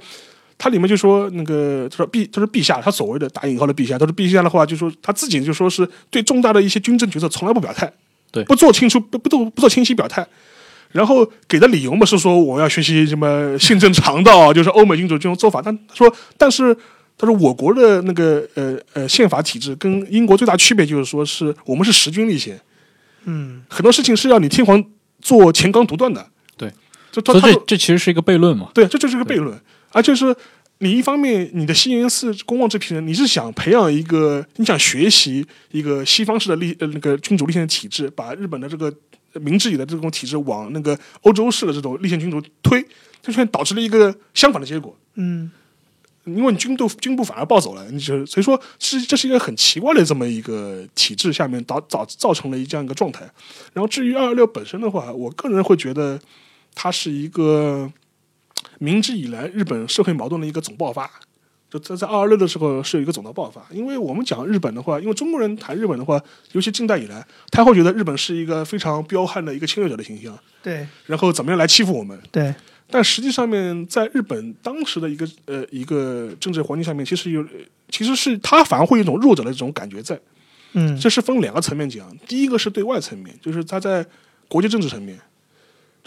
[0.58, 7.88] 他里面就说那个他说陛他说陛下，他所谓的打引号的陛下，他说陛下的话就说他自己就说是对重大的一些军政决策从来不表态，
[8.32, 10.26] 对，不做清楚不不做不做清晰表态。
[10.92, 15.60] 然后给的理由嘛是说我要学习什么宪政常道， 就是欧美君主这种做法。
[15.62, 16.74] 但他说，但是
[17.16, 22.60] 他说我国的那个呃呃宪法体制跟英国最大区别就是说是我们是实君立宪，
[23.24, 24.82] 嗯，很多事情是要你天皇
[25.20, 26.26] 做前纲独断的。
[26.56, 26.72] 对，
[27.10, 28.70] 这他他这其实是一个悖论嘛。
[28.72, 30.34] 对，这就是个悖论，而且是
[30.78, 38.92] 你一方面你的西营寺公望这批人，你是想培养一个，你想学习一个西方式的立呃那个君主立宪的体制，把日本的这个
[39.34, 42.84] 明治以来的这种体制往那个欧洲式的这种立宪君主推，
[43.22, 44.96] 这却导致了一个相反的结果。
[45.14, 45.50] 嗯
[46.24, 53.20] 因为你军队军部反而暴走了，你就所以说是这是一个很奇怪的这么一个体制下面导造造成了一这样一个状态。
[53.72, 56.20] 然后至于二二六本身的话，我个人会觉得
[56.74, 57.90] 它是一个
[58.78, 61.10] 明治以来日本社会矛盾的一个总爆发。
[61.70, 66.20] 就在在二二六的时候是有一个总的爆发，因为我们讲日本的话，因为中国人谈日本的话，
[66.52, 70.86] 尤其近代以来，他会觉得日本是一个非常彪悍的一个侵略者的形象，对。
[71.06, 72.54] 然后怎么样来欺负我们，对，
[72.90, 77.44] 但实际上面，在日本当时的一个呃一个政治环境下面，其实有
[77.90, 80.18] 其实是他反而会有一种弱者的这种感觉在。
[80.72, 80.98] 嗯。
[80.98, 84.04] 这是分两个层面讲，第一个是对外层面，就是他在
[84.48, 85.18] 国际政治层面，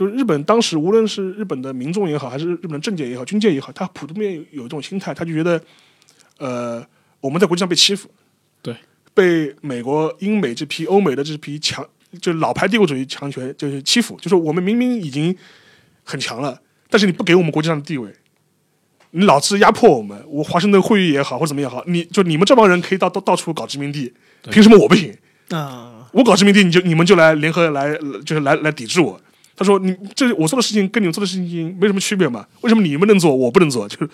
[0.01, 5.61] 就是日本当时无论是日本的民众也好，还是日本的政界也好、军界也好，他普遍有有一种心态，他就觉得，
[6.39, 6.83] 呃，
[7.19, 8.09] 我们在国际上被欺负，
[8.63, 8.75] 对，
[9.13, 11.87] 被美国、英美这批、欧美的这批强，
[12.19, 15.37] 就是老牌帝国主义强权就是欺负，就是我们明明已经
[16.03, 16.59] 很强了，
[16.89, 18.11] 但是你不给我们国际上的地位。
[19.11, 24.11] 你老是压迫我们，我华盛顿会议也好，或者怎么也好，你就你们这帮人可以到到到处搞殖民地，
[24.49, 25.15] 凭什么我不行？
[25.49, 29.21] 啊，我搞殖民地，你就你们就来联合来，就是来来抵制我。
[29.61, 32.47] 他说：“你这我做的事情跟你们做的事情没什么区别嘛？
[32.61, 33.87] 为什么你们能做，我不能做？
[33.87, 34.09] 就是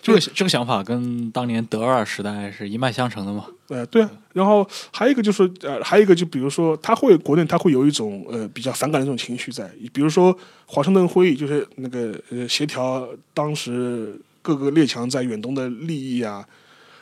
[0.00, 3.46] 这个这个想法跟当年德尔时代是一脉相承的嘛？
[3.66, 4.10] 呃，对啊。
[4.32, 16.46] 然后还有一个就是呃，还有一个就比如说，他会国内他会有一种呃比较反感的这种情绪在，比如说华盛顿会议就是那个呃协调当时各个列强在远东的利益啊。”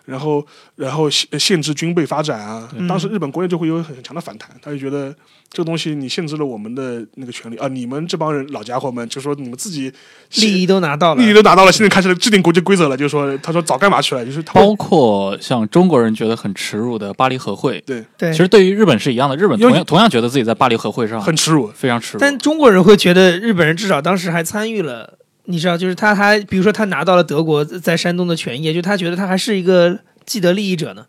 [0.05, 5.15] 然后，然后限限制军备发展啊，当时日本国内就会有很强的反弹，他就觉得
[5.51, 9.91] 这个东西你限制了我们的那个权利啊，你们这帮人老家伙们，就说你们自己
[10.37, 14.25] 利益都拿到了，利益都拿到了，现在开始制定国际规则了，就是说，他说早干嘛去了？
[14.25, 21.69] 就是他包括像中国人觉得很耻辱的巴黎和会，对对其实对于日本是一样的，日本同样同样觉得自己在巴黎和会上很耻辱。
[21.69, 22.21] 非常耻辱。
[22.21, 31.07] 但中国人会觉得日本人至少当时还参与了，你知道，就是他还比如说他拿到了德国在山东的权益，就他觉得他还是一个既得利益者呢。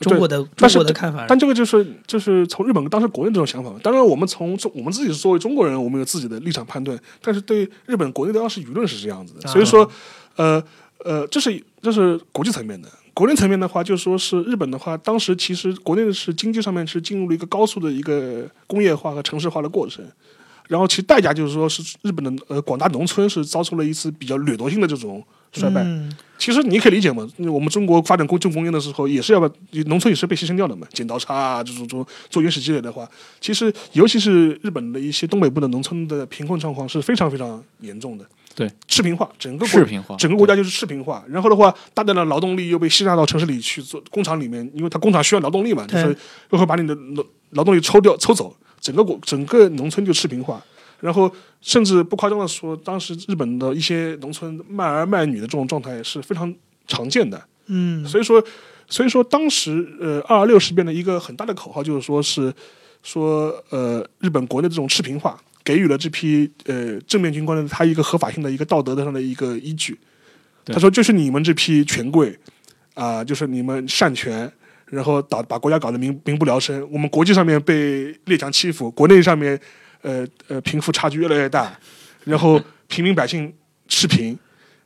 [0.00, 3.78] 中国的中国的看法，但这个就是就是从日本当时国内这种想法嘛。
[3.82, 6.98] 当然，我们从中我们自己作为中国人，我们有自己的立场判断。
[7.22, 9.88] 但是对日本国内的当时舆论是这样子的，所以说，
[10.34, 10.62] 呃
[11.04, 12.88] 呃，这是这是国际层面的。
[13.14, 20.04] 国内层面的话，就说是日本的话，当时其实国内是经济上面是进入了一个高速的一个工业化和城市化的过程。
[20.68, 25.22] 然后其实代价就是说是日本的呃广大农村是遭受了一次比较掠夺性的这种
[25.52, 25.82] 衰败。
[25.82, 29.48] 嗯其实你可以理解嘛，我们中国发展工重工业的时候，也是要把
[29.86, 33.08] 农村也是被牺牲掉的嘛，剪刀差啊，这种做做原始积累的话，
[33.40, 38.26] 其实尤其是日本的一些东北部的农村的贫困状况是非常非常严重的。
[38.54, 41.24] 对，赤贫化，整个国赤贫化整个国家就是赤贫化。
[41.28, 46.16] 然后的话，大量的劳动力又被吸纳到城市里去做工厂里面，因为它工厂需要劳动力嘛，就对是
[46.50, 50.62] 又会把你的劳劳动力抽掉抽走，整个国整个农村就赤贫化。
[51.00, 56.54] 然后甚至不夸张的说，当时日本的一些农村卖儿卖女的这种状态是非常
[56.86, 57.42] 常见的。
[57.66, 58.42] 嗯所以说，
[58.88, 62.50] 所以说当时呃二二六事变的一个很大的口号就是说是
[63.02, 69.98] 说呃日本国内这种赤贫化给予了这批呃正面军官的他一个合法性的一个道德上的一个依据。
[70.66, 72.38] 他说就是你们这批权贵
[72.94, 74.50] 啊、就是你们擅权。
[74.94, 79.58] 然后导把国家搞得民民不聊生，我们国际上面被列强欺负，国内上面
[80.02, 81.76] 呃呃贫富差距越来越大，
[82.24, 83.52] 然后平民百姓
[83.88, 84.38] 赤贫，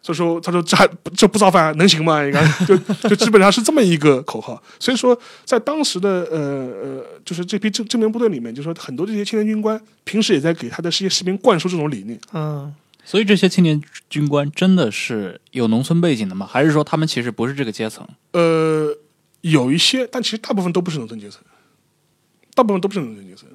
[0.03, 2.25] 所以说他说这还这不造反能行吗？
[2.25, 2.77] 应该就
[3.09, 4.61] 就基本上是这么一个口号。
[4.81, 12.19] 所以说，在当时的呃呃，就是这批正正面部队里面，就说很多这些青年军官平时也在给他的这些士兵灌输这种理念。
[12.33, 16.47] 嗯所以这些青年军官真的是有农村背景的吗？
[16.47, 18.07] 还是说他们其实不是这个阶层？
[18.33, 18.95] 呃，
[19.41, 21.43] 有一些，但其实大部分都不是农村阶层，
[22.55, 23.49] 大部分都不是农村阶层。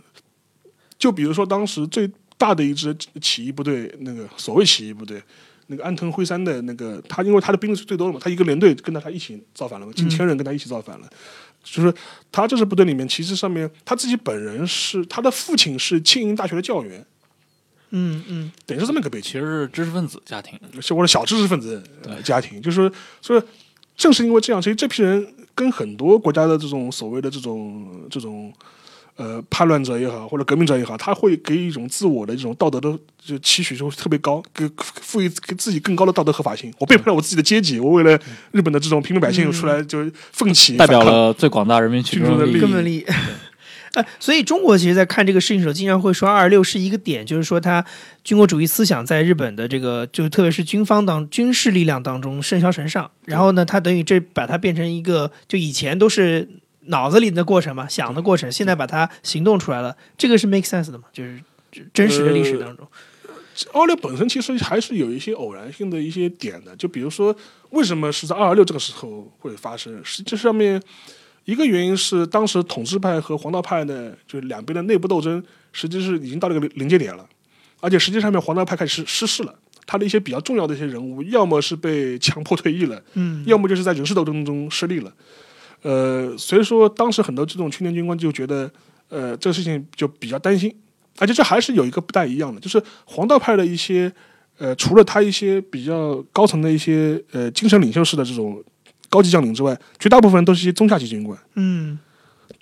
[0.97, 5.21] 就比如说当时最大的一支起义部队，那个所谓起义部队，
[5.67, 11.09] 那个安藤辉三的那个，他因为他的兵力是最多的嘛，他一个连队跟着他一起造反了嘛，近千人跟他一起造反了。
[11.63, 11.93] 就是
[12.29, 17.05] 他这支部队里面，其实上面他自己本人是他的父亲是庆应大学的教员，
[17.91, 19.31] 嗯嗯等于是这么一个背景。
[19.31, 20.59] 其实是知识分子家庭。
[20.81, 23.41] 是我的小知识分子呃家庭，就是说，所以
[23.95, 25.25] 正是因为这样，其实这批人
[25.55, 28.51] 跟很多国家的这种所谓的这种这种
[29.15, 36.73] 呃叛乱者也好，或者革命者也好，他会给予一种自我的这种道德的就期许就会特别高，给赋予给自己更高的道德合法性。
[36.79, 38.19] 我背叛了我自己的阶级，我为了
[38.51, 39.99] 日本的这种平民百姓又出来就
[40.31, 43.05] 奋起，代表了最广大人民群众的利益根本利益。
[43.93, 47.85] 哎，所以中国其实，在看这个事情的时候，经常会说二二六是一个点，就是说它
[48.23, 53.09] 军国主义思想在日本的这个，就特别是军方当军事力量当中甚嚣尘上。
[53.25, 56.49] 然后呢，它等于这把它变成一个，就以前都是
[56.87, 61.03] 脑子里的过程嘛，想的过程，现在把它行动出来了，这个是 make sense 的嘛？
[61.13, 61.39] 就是
[61.93, 62.87] 真实的历史当中。
[63.71, 67.35] 二六本身其实还是有一些偶然性的一些点的，就比如说
[67.69, 70.01] 为什么是在二二六这个时候会发生？
[70.03, 70.81] 实际上面
[71.45, 77.27] 一个原因是当时统治派和黄道派呢，就是两边的内部斗争，实际是已经到了一个临界点了，
[77.79, 79.53] 而且实际上面黄道派开始失势了，
[79.85, 85.13] 他的一些比较重要的一些人物，要么是被强迫退役了，嗯，要么就是在人事斗争中失利了。
[85.81, 88.71] 呃，所以说当时很多这种青年军官就觉得，
[89.09, 90.73] 呃，这个事情就比较担心。
[91.19, 94.11] 而且这还是有一个不太一样的，就是黄道派的一些，
[94.57, 98.63] 呃，除了他一些比较高层的一些呃精神领袖式的这种
[99.13, 101.99] 高级将领之外，绝大部分都是一些中下级军官，嗯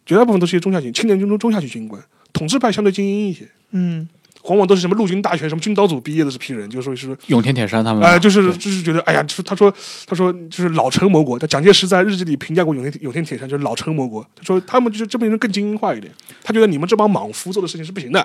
[0.05, 4.09] 绝大部分都是一些中下级青年军中中下级军官，统治派相对精英一些，嗯
[4.45, 9.71] 往往都是什么陆军大学、什么军导组毕业的这批人，就是说是永田铁山他们哎、就是就是觉得，哎呀，就是他说，
[10.07, 11.37] 他说就是老成魔国。
[11.37, 14.27] 他蒋介石在日记里评价过永田永田铁山，就是老成魔国。
[14.35, 16.11] 他说他们就是这边人更精英化一点，
[16.43, 18.19] 他觉得你们这帮莽夫做的事情是不行的。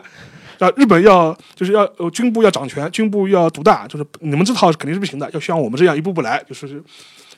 [0.58, 6.82] 啊，日本要就是要呃军部要掌权，军部要独大，就是你们这套肯定是不行的，要像我们这样一步步来，就是是。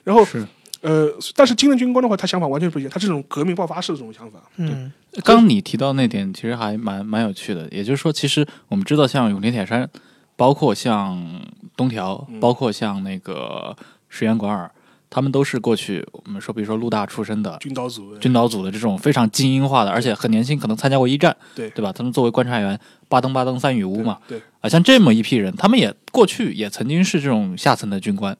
[0.04, 0.46] 然后是
[0.80, 4.40] 呃，但是金人军官的话，他想法完全不一样，他这种革命爆发式的这种想法。
[4.56, 4.92] 嗯
[5.24, 7.68] 刚刚你提到那点，其实还蛮蛮有趣的。
[7.70, 9.88] 也就是说，其实我们知道，像永田铁山，
[10.36, 11.42] 包括像
[11.76, 13.74] 东条，嗯包括像那个
[14.08, 14.70] 石原莞尔，
[15.10, 21.92] 他们都是过去我们说，比如说陆大出身的军导组，军导组的这种非常精英化的，而且很年轻，可能参加过一战，对对吧？
[21.92, 28.36] 他们作为观察员，巴登巴登三羽屋嘛，对，啊，像这么一批人，他们也过去也曾经是这种下层的军官，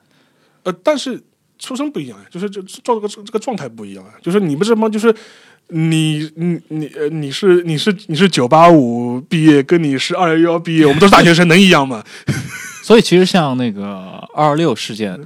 [0.63, 1.25] 呃，但是
[1.59, 5.15] 出生不一样呀，就是这照这个这个状态不一样啊，就是你们这帮就是
[5.69, 12.03] 你你你呃你是你是你是九八五毕业，跟你是二幺幺毕业，我们都是大学生，能一样吗？
[12.83, 13.87] 所以其实像那个
[14.35, 15.21] 二二六事件，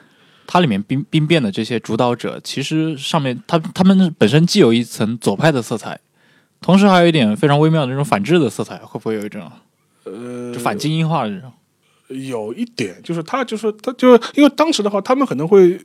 [0.47, 6.01] 它里面兵兵变的这些主导者，其实上面他他们本身既有一层左派的色彩，
[6.61, 9.51] 同时还有一点非常微妙的那种反制的色彩，会不会有一种
[10.05, 11.53] 呃就，反精英化的这种？
[12.09, 15.81] 有一点就是他就是他就因为当时的话，他们可能会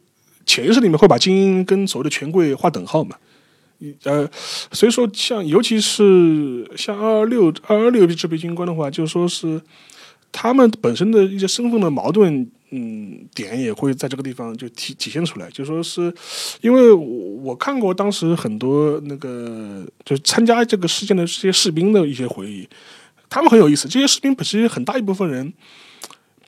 [0.48, 3.16] 潜意识里面会把精英跟所谓的权贵划等号嘛。
[4.06, 4.28] 呃，
[4.72, 9.62] 所以说像尤其是像二二六二二六这批军官的话，就说是
[10.32, 15.48] 他们本身的一些身份的矛盾，嗯，点也会在这个地方就体体现出来。
[15.52, 16.12] 就说是
[16.62, 17.06] 因为我
[17.44, 22.68] 我看过当时很多那个就是参加这个事件的这些士兵的一些回忆，
[23.30, 23.88] 他们很有意思。
[23.88, 25.54] 这些士兵本身很大一部分人。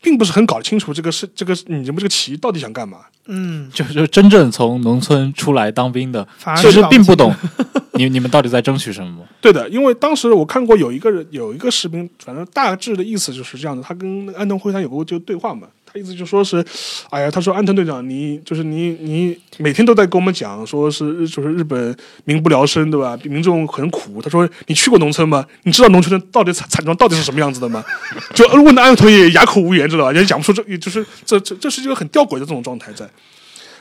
[0.02, 7.34] 并不是很搞清楚这个是这个你们这个旗到底想干嘛，嗯，就是真正从农村出来当兵的，反而其实并不懂
[7.94, 9.26] 你你们到底在争取什么。
[9.42, 13.84] 对的，因为当时我看过有一个人有一个士兵，反正大致的意思就是这样的。
[13.84, 16.64] 他跟安藤辉他有过就对话嘛，他意思就说是，
[17.10, 23.18] 哎呀，他说安藤队长，你就是你你每天都在跟我们讲，说是就是日本民不聊生，对吧？
[23.24, 24.22] 民众很苦。
[24.22, 25.46] 他说你去过农村吗？
[25.64, 27.84] 你知道农村的到底惨惨状到底是什么样子的吗？
[28.36, 30.14] 就问的安藤也哑口无言，知道吧？
[30.14, 33.10] 也讲不出这也，就是这这这是一个很吊诡的这种状态在。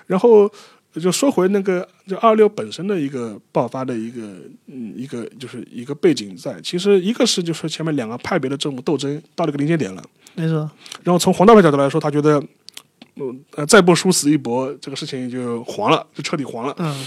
[0.06, 0.50] 然后
[0.98, 4.22] 就说回那个就二六本身的一个爆发的一个
[4.66, 10.02] 嗯一个就是一个背景在，其实一个是就是前面两个派别的这种斗争到了一个临界点了，
[10.34, 10.70] 没错，
[11.02, 12.42] 然后从黄道派角度来说，他觉得
[13.16, 16.74] 嗯呃再不殊死一搏，这个事情就黄了，就彻底黄了。
[16.78, 17.06] 嗯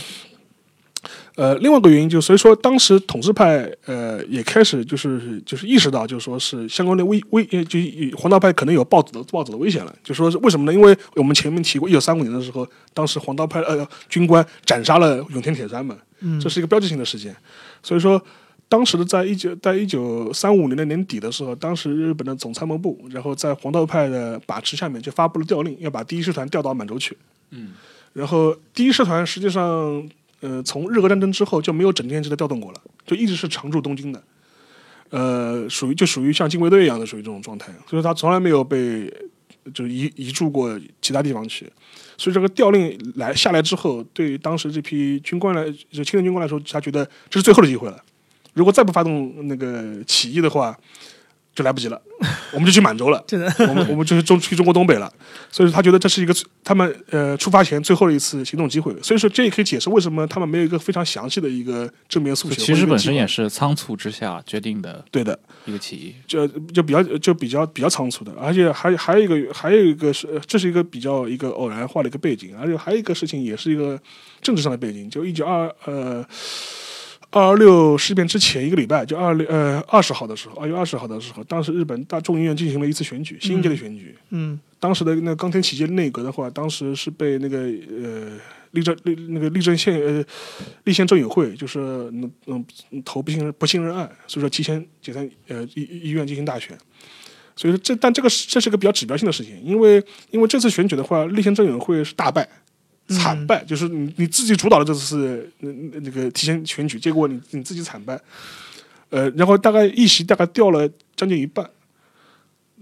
[1.36, 7.80] 呃，另外一个原因就是，所以说当时统治派呃也开始就是就是意识到，就是说是相关的危危呃就
[8.16, 9.96] 黄道派可能有暴走的暴走的危险了。
[10.04, 10.74] 就说是为什么呢？
[10.74, 17.36] 因为我们前面提过，一九三五年的时候，当时黄道派呃军官斩杀了永田铁山嘛，嗯，这是一个标志性的事件。
[17.82, 18.22] 所以说，
[18.70, 27.18] 当时的在一九在一九三五年的年底的时候，当时日本的总参谋部，然后在黄道派的把持下面就发布了调令，要把第一师团调到满洲去。
[27.50, 27.70] 嗯，
[28.14, 30.08] 然后第一师团实际上，
[30.42, 34.22] 呃，从日俄战争之后就没有整天制的调动过了，就一直是常驻东京的。
[35.10, 39.14] 呃，属于就属于像禁卫队一样的属于这种状态，所以他从来没有被
[39.74, 41.72] 就移移驻过其他地方去。
[42.18, 48.02] 所以这个调令来下来之后，对于当时这批军官来，就青年军官来说，他觉得这是最后的机会了。
[48.54, 50.78] 如果再不发动那个起义的话，
[51.54, 52.02] 就来不及了，
[52.54, 53.22] 我们就去满洲了。
[53.28, 55.12] 真的，我们我们就是中去中国东北了，
[55.52, 56.34] 所以说他觉得这是一个
[56.64, 62.56] 他们呃出发前最后的一次行动机会，所以说这也可以解释为什么他们没有一个非常详细的一个正面诉求。
[62.56, 66.16] 其实本身也是是仓促之下决定的对的，一个起义。
[66.28, 74.00] 就就比较就比较比较仓促的，而且还还有一个还有一个是这是一个比较一个偶然化的一个背景，而且还有一个事情也是一个
[74.42, 76.26] 政治上的背景，就一九二呃
[77.32, 84.16] 二二六事变之前一个礼拜，就二六呃二十号的时候，二月二十号的时候，当时日本大众议院进行了一次选举，新一届的选举。
[84.30, 88.38] 嗯当时的那个冈田启介内阁的话，当时是被那个呃
[88.72, 90.26] 立政立那个立政县呃
[90.84, 92.66] 立宪政友会就是嗯嗯
[93.06, 96.78] 投不信任不信任案，所以说提前解散呃议议院进行大选。
[97.56, 102.48] 所以说这但这个是这是个比较指标性的事情，因为因为这次选举的话，立宪政友会是大败。
[103.12, 108.20] 惨败，就是你你自己主导的这次那那那个提前选举，结果你你自己惨败，
[109.10, 111.70] 呃，然后大概议席大概掉了将近一半，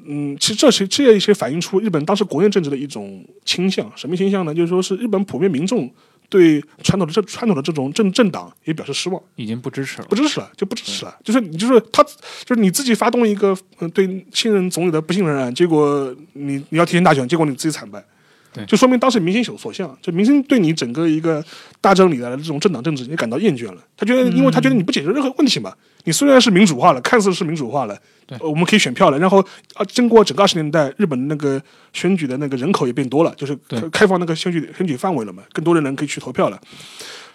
[0.06, 4.54] 嗯，其实这些这一些反映出日本当时国内政治的一种倾向，什么倾向呢？
[4.54, 5.92] 就是说是日本普遍民众
[6.30, 10.16] 对传统的这传统的这种政政党也表示失望，已经不支持了不。
[10.16, 11.18] 支持了，就不支持了。
[11.24, 12.04] 就是你就是他，
[12.46, 18.04] 就是你自己发动一个呃对现任总理的不信任案，结果你你要提前大选，结果你自己惨败。
[18.52, 21.44] 对就说明当时民心所所向，就民心对你整个一个
[21.80, 23.78] 大政里来的这种政党政治也感到厌倦了。
[23.96, 25.74] 他觉得，因为他觉得你不解决任何问题嘛，
[26.06, 27.96] 你虽然是民主化了，看似是民主化了，
[28.40, 29.40] 我们可以选票了，然后
[29.76, 31.62] 啊，经过整个二十年代，日本那个
[31.94, 33.56] 选举的那个人口也变多了，就是
[33.92, 36.60] 开放那个选举选举范围了嘛，更多的人可以去投票了。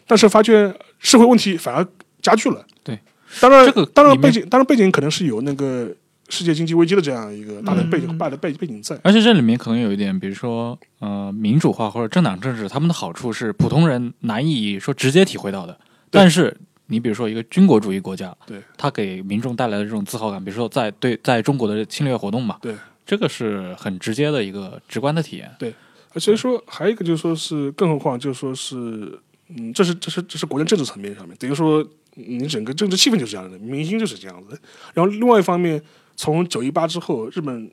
[0.07, 1.87] 但是发觉社会问题反而
[2.21, 2.67] 加剧了。
[2.83, 2.99] 对，
[3.41, 5.89] 当然，这个当然背景，当然背景可能是有那个
[6.29, 8.99] 世界经济危机的这样一个大的背景、嗯大的背背景在。
[9.03, 15.79] 而且这里面可能有一点，比如说，呃，民主化或者政党政治，他们的好处是普通人难以说直接体会到的。
[16.11, 16.57] 但是，
[16.87, 25.51] 你比如说一个军国主义国家，对，它给民众带来的这种自豪感，比如说在对在中国的侵略活动嘛，对，这个是很直接的一个直观的体验。
[25.59, 25.75] 对
[26.17, 29.19] 所以说，还有一个就是说是，更何况就是说是，
[29.49, 31.83] 嗯，这是这是这是国家政治层面上面，等于说
[32.17, 34.57] 嗯你整个政治气氛就是这样的，民心就是这样子。
[34.93, 35.83] 然后另外一方面，
[36.17, 37.71] 从九一八之后，日本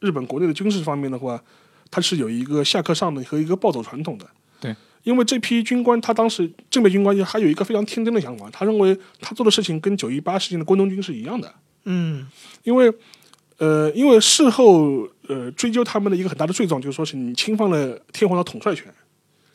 [0.00, 1.42] 日本国内的军事方面的话，
[1.90, 4.26] 它是有一个下课上的和一个暴走传统的。
[4.60, 4.74] 对，
[5.04, 11.54] 因为这批军官，他当时正备军官还有一个非常天真的想法，他认为他做的事情跟九一八事件的关东军是一样的。
[11.84, 12.28] 嗯
[12.64, 12.92] 因为
[13.58, 18.92] 呃，因为事后呃追究他们的一个很大的罪状，就是说是你侵犯了天皇的统帅权，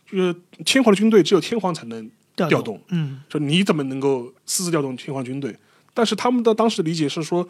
[0.10, 5.56] 就是天皇的军队只有天皇才能调调动，嗯说你怎么能够私自调动天皇军队？
[5.94, 7.48] 但是他们的当时理解是说，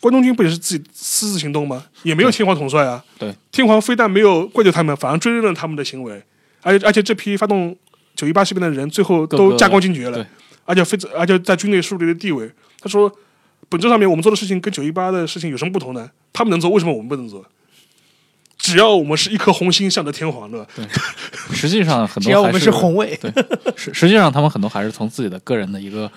[0.00, 1.84] 关东军不也是自己私自行动吗？
[2.02, 3.04] 也没有天皇统帅啊。
[3.18, 6.22] 对，天皇非但没有怪罪他们，反而追认了他们的行为，
[6.62, 7.76] 而且而且这批发动
[8.16, 10.26] 九一八事变的人最后都加官进爵了对，
[10.64, 12.50] 而且非而且在军队树立了地位。
[12.80, 13.12] 他说，
[13.68, 16.10] 本质上面我们做的事情跟九一八的事情有什么不同呢？
[16.32, 17.44] 他们能做，为什么我们不能做？
[18.56, 20.66] 只要我们是一颗红心向着天皇的，
[21.50, 23.18] 实际上很多只要我们是是红卫，
[23.74, 26.10] 实实际上他们很多还是从自己的个人的一个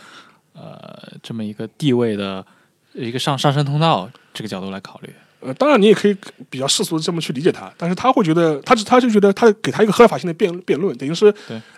[0.52, 2.46] 呃这么一个地位的
[2.94, 5.10] 一个上上升通道这个角度来考虑。
[5.46, 6.16] 呃，当然你也可以
[6.50, 11.26] 比较世俗的这么去理解他，但是他会觉得，他他就觉得他给他一个合法性的辩辩论，等于是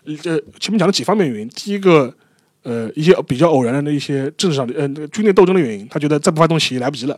[0.05, 2.13] 呃前面讲了几方面原因，第一个
[2.61, 7.17] 呃一些比较偶然的一些政治上的呃那个军内斗争的原因，他觉得再不发动起义来不及了；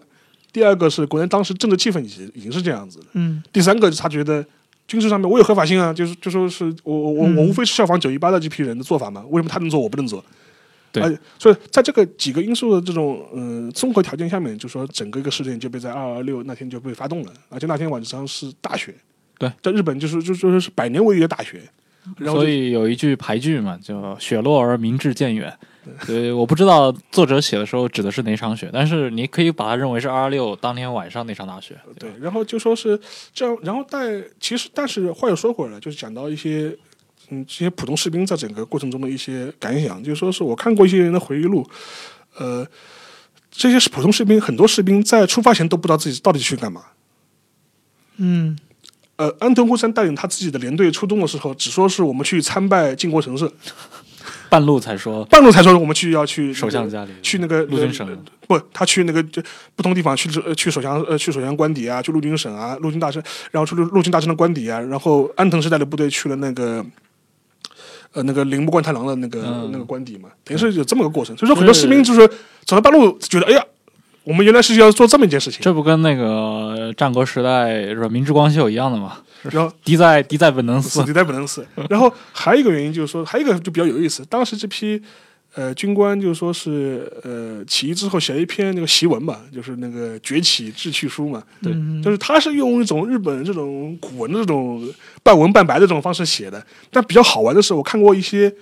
[0.54, 3.44] 第二个是国内当时政治气氛已经已经是这样子了；嗯。
[3.52, 4.46] 第三个是他觉得
[4.88, 7.50] 军事上面我有合法性啊，就是就说是我我我我嗯。
[7.50, 10.24] 无非是效仿九一八的这批人的做法嘛，为什么他能做我不能做？
[10.92, 18.96] 对所以在这个几个因素的这种呃综合条件下面，就说整个一个事件就被在二二六那天就被发动了，而且那天晚上是大雪，
[19.38, 21.62] 对，在日本就是就就是是百年为一的大雪，
[22.18, 25.54] 然后所以有一句排句嘛，叫“雪落而明志渐远”。
[26.06, 31.78] 对，我不知道作者写的时候指的是哪场雪，但是你可以把它认为是二二六当天晚上那场大雪。
[31.98, 33.00] 对，然后就说是
[33.34, 36.78] 这样，然后但其实但是话又说回来，就是讲到一些
[37.30, 41.68] 嗯这些普通士兵在整个过程中的一些感想，就是说是我看过一些人的回忆录，
[42.38, 42.66] 呃，
[43.52, 46.82] 这些是普通士兵，很多士兵在出发前都不知道自己到底去干嘛。
[48.18, 48.58] 嗯
[49.18, 53.52] 呃，安藤辉三带领他自己的连队出动的时候，只说是我们去参拜靖国神社，
[54.50, 58.18] 半路才说半路才说我们去要去那个首相家里去那个陆军省呃
[58.48, 59.42] 不，他去那个就
[59.76, 63.22] 不同地方去呃去首相呃去首相官邸啊，去陆军省啊，陆军大臣，
[63.52, 66.86] 然后去陆陆军大臣的官邸啊，然后安藤是带着部队去了那个。
[68.18, 71.38] 呃，那个铃木贯太郎的那个、嗯那个官邸嘛，等于是有这么个过程。
[71.38, 72.28] 所以说，很多士兵就是
[72.66, 73.64] 走到半路，觉得哎呀，
[74.24, 75.60] 我们原来是要做这么一件事情。
[75.62, 78.10] 这不跟那个战国时代是吧？
[78.10, 79.20] 明治光秀一样的嘛？
[79.44, 81.06] 然后敌在敌在本能死寺。
[81.06, 81.64] 敌在本能寺。
[81.90, 85.00] 然后还有一个原因就是说，还有一个就比较有意思，当时这批
[85.58, 94.88] 呃军官就说是呃起义之后写了一篇那个檄文嘛，就是那个崛起志趣书嘛，对嗯就是他是用一种日本这种古文的这种
[95.24, 96.64] 半文半白的这种方式写的。
[96.92, 98.54] 但比较好玩的是，我看过一些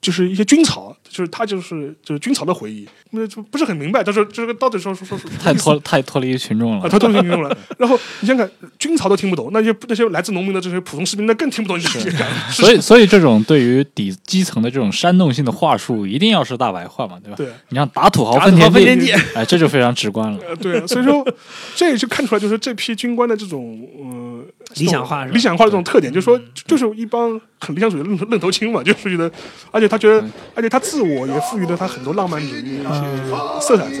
[0.00, 7.56] 就是一些军曹，就是他就是就是军曹的回忆，那就不是很明白，他说这个到底说说说说太脱太脱离群众啊，太脱离群众了。
[7.78, 8.48] 然后你想想，
[8.78, 12.10] 军曹都听不懂，那些那些来自农民的这些普通士兵，那更听不懂你这些。
[12.50, 17.36] 所以，所以这种对于底基层的这种煽动性的话术，一定要是大白话嘛，对吧？
[17.36, 20.38] 对，你像打土豪分田地哎，这就非常直观了。
[20.48, 21.26] 呃，对啊，所以说
[21.76, 24.44] 这也就看出来，就是这批军官的这种呃
[24.76, 25.34] 理想化是吧？
[25.34, 29.30] 理想化的这种特点，就是说，就是一帮很理想主义的愣愣头青嘛， 就是觉得，
[29.70, 33.98] 而且他觉得，而且他自我也赋予了他很多浪漫主义的一些色彩在。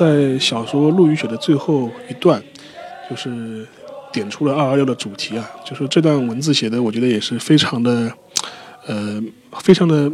[0.00, 2.42] 在小说《陆雨雪》的最后一段，
[3.10, 3.68] 就是
[4.10, 8.10] 点出了二二六的主题啊，就是这段文字写的，我觉得也是非常的，
[8.86, 9.22] 呃，
[9.62, 10.10] 非常的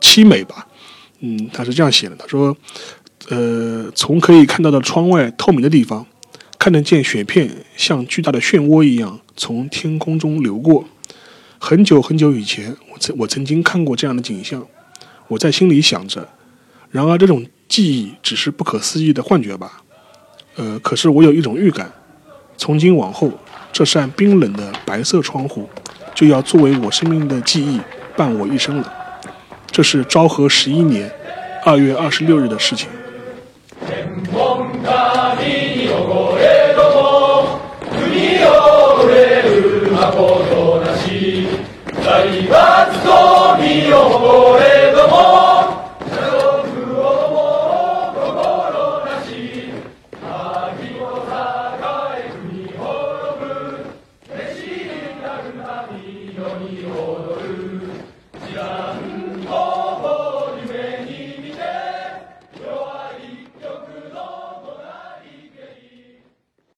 [0.00, 0.66] 凄美吧。
[1.20, 2.56] 嗯，他是这样写的，他说，
[3.28, 6.06] 呃，从可以看到的窗外透明的地方，
[6.58, 10.86] 看得见雪片像巨大的漩涡一样从天空中流过。
[11.58, 14.66] 很久很久以前，我曾我曾经看过这样的景象，
[15.26, 16.26] 我在心里想着，
[16.90, 19.81] 然而这种记忆只是不可思议的幻觉吧。
[20.55, 21.91] 呃，可是我有一种预感，
[22.57, 23.31] 从今往后，
[23.71, 25.67] 这扇冰冷的白色窗户
[26.13, 27.79] 就要作为我生命的记忆
[28.15, 28.93] 伴我一生了。
[29.71, 31.11] 这是昭和十一年
[31.65, 32.87] 二月二十六日的事情。
[42.03, 42.51] 財閥
[43.05, 45.36] と身を誇れども